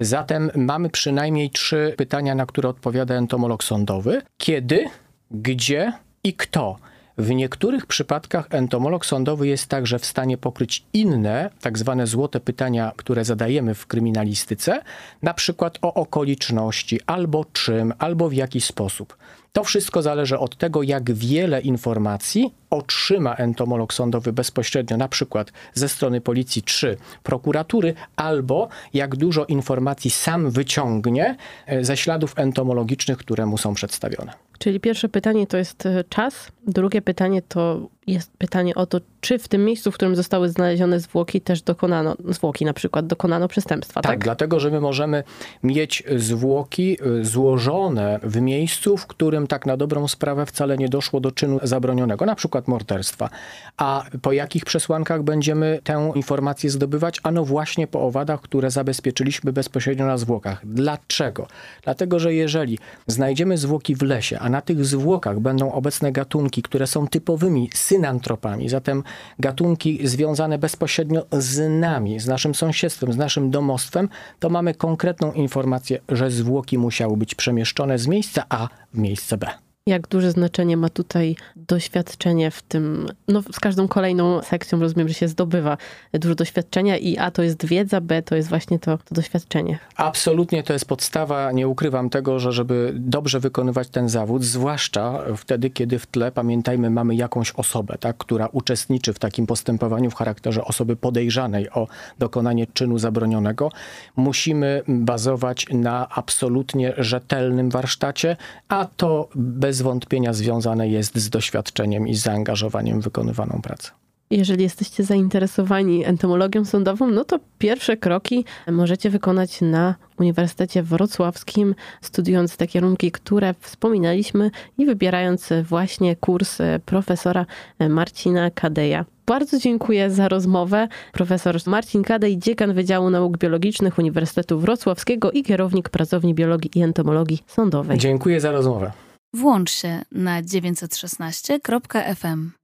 Zatem 0.00 0.50
mamy 0.54 0.90
przynajmniej 0.90 1.50
trzy 1.50 1.94
pytania, 1.96 2.34
na 2.34 2.46
które 2.46 2.68
odpowiada 2.68 3.14
entomolog 3.14 3.64
sądowy: 3.64 4.22
kiedy, 4.38 4.84
gdzie 5.30 5.92
i 6.24 6.34
kto 6.34 6.78
w 7.18 7.30
niektórych 7.30 7.86
przypadkach 7.86 8.46
entomolog 8.50 9.06
sądowy 9.06 9.48
jest 9.48 9.66
także 9.66 9.98
w 9.98 10.06
stanie 10.06 10.38
pokryć 10.38 10.84
inne, 10.92 11.50
tak 11.60 11.78
zwane 11.78 12.06
złote 12.06 12.40
pytania, 12.40 12.92
które 12.96 13.24
zadajemy 13.24 13.74
w 13.74 13.86
kryminalistyce, 13.86 14.80
na 15.22 15.34
przykład 15.34 15.78
o 15.82 15.94
okoliczności, 15.94 17.00
albo 17.06 17.44
czym, 17.52 17.92
albo 17.98 18.28
w 18.28 18.32
jaki 18.32 18.60
sposób. 18.60 19.16
To 19.52 19.64
wszystko 19.64 20.02
zależy 20.02 20.38
od 20.38 20.56
tego, 20.56 20.82
jak 20.82 21.12
wiele 21.12 21.60
informacji 21.60 22.54
otrzyma 22.70 23.34
entomolog 23.34 23.94
sądowy 23.94 24.32
bezpośrednio, 24.32 24.96
na 24.96 25.08
przykład 25.08 25.52
ze 25.74 25.88
strony 25.88 26.20
policji 26.20 26.62
czy 26.62 26.96
prokuratury, 27.22 27.94
albo 28.16 28.68
jak 28.94 29.16
dużo 29.16 29.44
informacji 29.44 30.10
sam 30.10 30.50
wyciągnie 30.50 31.36
e, 31.66 31.84
ze 31.84 31.96
śladów 31.96 32.32
entomologicznych, 32.36 33.18
które 33.18 33.46
mu 33.46 33.58
są 33.58 33.74
przedstawione. 33.74 34.32
Czyli 34.62 34.80
pierwsze 34.80 35.08
pytanie 35.08 35.46
to 35.46 35.56
jest 35.56 35.86
e, 35.86 36.04
czas, 36.04 36.52
drugie 36.66 37.02
pytanie 37.02 37.42
to 37.42 37.88
jest 38.06 38.30
pytanie 38.38 38.74
o 38.74 38.86
to, 38.86 39.00
czy 39.20 39.38
w 39.38 39.48
tym 39.48 39.64
miejscu, 39.64 39.90
w 39.90 39.94
którym 39.94 40.16
zostały 40.16 40.48
znalezione 40.48 41.00
zwłoki, 41.00 41.40
też 41.40 41.62
dokonano, 41.62 42.16
zwłoki 42.28 42.64
na 42.64 42.72
przykład, 42.72 43.06
dokonano 43.06 43.48
przestępstwa, 43.48 44.00
tak? 44.00 44.12
Tak, 44.12 44.24
dlatego, 44.24 44.60
że 44.60 44.70
my 44.70 44.80
możemy 44.80 45.24
mieć 45.62 46.02
zwłoki 46.16 46.98
y, 47.20 47.24
złożone 47.24 48.20
w 48.22 48.40
miejscu, 48.40 48.96
w 48.96 49.06
którym 49.06 49.46
tak 49.46 49.66
na 49.66 49.76
dobrą 49.76 50.08
sprawę 50.08 50.46
wcale 50.46 50.76
nie 50.76 50.88
doszło 50.88 51.20
do 51.20 51.32
czynu 51.32 51.58
zabronionego, 51.62 52.26
na 52.26 52.34
przykład 52.34 52.68
morderstwa. 52.68 53.30
A 53.76 54.04
po 54.22 54.32
jakich 54.32 54.64
przesłankach 54.64 55.22
będziemy 55.22 55.80
tę 55.84 56.12
informację 56.14 56.70
zdobywać? 56.70 57.20
Ano 57.22 57.44
właśnie 57.44 57.86
po 57.86 58.00
owadach, 58.00 58.40
które 58.40 58.70
zabezpieczyliśmy 58.70 59.52
bezpośrednio 59.52 60.06
na 60.06 60.18
zwłokach. 60.18 60.60
Dlaczego? 60.64 61.46
Dlatego, 61.82 62.18
że 62.18 62.34
jeżeli 62.34 62.78
znajdziemy 63.06 63.58
zwłoki 63.58 63.94
w 63.94 64.02
lesie, 64.02 64.38
a 64.38 64.48
na 64.48 64.60
tych 64.60 64.84
zwłokach 64.84 65.40
będą 65.40 65.72
obecne 65.72 66.12
gatunki, 66.12 66.62
które 66.62 66.86
są 66.86 67.08
typowymi 67.08 67.70
synantropami, 67.92 68.68
zatem 68.68 69.02
gatunki 69.38 70.06
związane 70.08 70.58
bezpośrednio 70.58 71.26
z 71.32 71.80
nami, 71.80 72.20
z 72.20 72.26
naszym 72.26 72.54
sąsiedztwem, 72.54 73.12
z 73.12 73.16
naszym 73.16 73.50
domostwem, 73.50 74.08
to 74.38 74.50
mamy 74.50 74.74
konkretną 74.74 75.32
informację, 75.32 75.98
że 76.08 76.30
zwłoki 76.30 76.78
musiały 76.78 77.16
być 77.16 77.34
przemieszczone 77.34 77.98
z 77.98 78.06
miejsca 78.06 78.44
A 78.48 78.68
w 78.94 78.98
miejsce 78.98 79.36
B. 79.36 79.61
Jak 79.86 80.08
duże 80.08 80.30
znaczenie 80.30 80.76
ma 80.76 80.88
tutaj 80.88 81.36
doświadczenie 81.56 82.50
w 82.50 82.62
tym, 82.62 83.08
no 83.28 83.42
z 83.52 83.60
każdą 83.60 83.88
kolejną 83.88 84.42
sekcją 84.42 84.80
rozumiem, 84.80 85.08
że 85.08 85.14
się 85.14 85.28
zdobywa 85.28 85.76
dużo 86.12 86.34
doświadczenia 86.34 86.98
i 86.98 87.18
A 87.18 87.30
to 87.30 87.42
jest 87.42 87.66
wiedza, 87.66 88.00
B 88.00 88.22
to 88.22 88.36
jest 88.36 88.48
właśnie 88.48 88.78
to, 88.78 88.98
to 88.98 89.14
doświadczenie. 89.14 89.78
Absolutnie 89.96 90.62
to 90.62 90.72
jest 90.72 90.84
podstawa, 90.84 91.52
nie 91.52 91.68
ukrywam 91.68 92.10
tego, 92.10 92.38
że 92.38 92.52
żeby 92.52 92.92
dobrze 92.96 93.40
wykonywać 93.40 93.88
ten 93.88 94.08
zawód, 94.08 94.44
zwłaszcza 94.44 95.24
wtedy, 95.36 95.70
kiedy 95.70 95.98
w 95.98 96.06
tle, 96.06 96.32
pamiętajmy, 96.32 96.90
mamy 96.90 97.14
jakąś 97.14 97.52
osobę, 97.52 97.98
tak, 98.00 98.16
która 98.16 98.46
uczestniczy 98.46 99.12
w 99.12 99.18
takim 99.18 99.46
postępowaniu 99.46 100.10
w 100.10 100.14
charakterze 100.14 100.64
osoby 100.64 100.96
podejrzanej 100.96 101.70
o 101.70 101.88
dokonanie 102.18 102.66
czynu 102.66 102.98
zabronionego, 102.98 103.70
musimy 104.16 104.82
bazować 104.88 105.66
na 105.70 106.08
absolutnie 106.08 106.92
rzetelnym 106.98 107.70
warsztacie, 107.70 108.36
a 108.68 108.86
to 108.96 109.28
bez 109.34 109.71
bez 109.72 109.82
wątpienia 109.82 110.32
związane 110.32 110.88
jest 110.88 111.18
z 111.18 111.30
doświadczeniem 111.30 112.08
i 112.08 112.14
zaangażowaniem 112.14 113.00
w 113.00 113.04
wykonywaną 113.04 113.60
pracę. 113.62 113.90
Jeżeli 114.30 114.62
jesteście 114.62 115.04
zainteresowani 115.04 116.04
entomologią 116.04 116.64
sądową, 116.64 117.10
no 117.10 117.24
to 117.24 117.38
pierwsze 117.58 117.96
kroki 117.96 118.44
możecie 118.70 119.10
wykonać 119.10 119.60
na 119.60 119.94
Uniwersytecie 120.18 120.82
Wrocławskim, 120.82 121.74
studiując 122.00 122.56
te 122.56 122.66
kierunki, 122.66 123.12
które 123.12 123.54
wspominaliśmy 123.60 124.50
i 124.78 124.86
wybierając 124.86 125.48
właśnie 125.62 126.16
kurs 126.16 126.58
profesora 126.86 127.46
Marcina 127.88 128.50
Kadeja. 128.50 129.04
Bardzo 129.26 129.58
dziękuję 129.58 130.10
za 130.10 130.28
rozmowę. 130.28 130.88
Profesor 131.12 131.56
Marcin 131.66 132.02
Kadej, 132.02 132.38
dziekan 132.38 132.74
Wydziału 132.74 133.10
Nauk 133.10 133.38
Biologicznych 133.38 133.98
Uniwersytetu 133.98 134.58
Wrocławskiego 134.58 135.30
i 135.30 135.42
kierownik 135.42 135.88
pracowni 135.88 136.34
biologii 136.34 136.70
i 136.74 136.82
entomologii 136.82 137.38
sądowej. 137.46 137.98
Dziękuję 137.98 138.40
za 138.40 138.52
rozmowę. 138.52 138.92
Włącz 139.34 139.70
się 139.70 140.02
na 140.10 140.42
916.fm. 140.42 142.61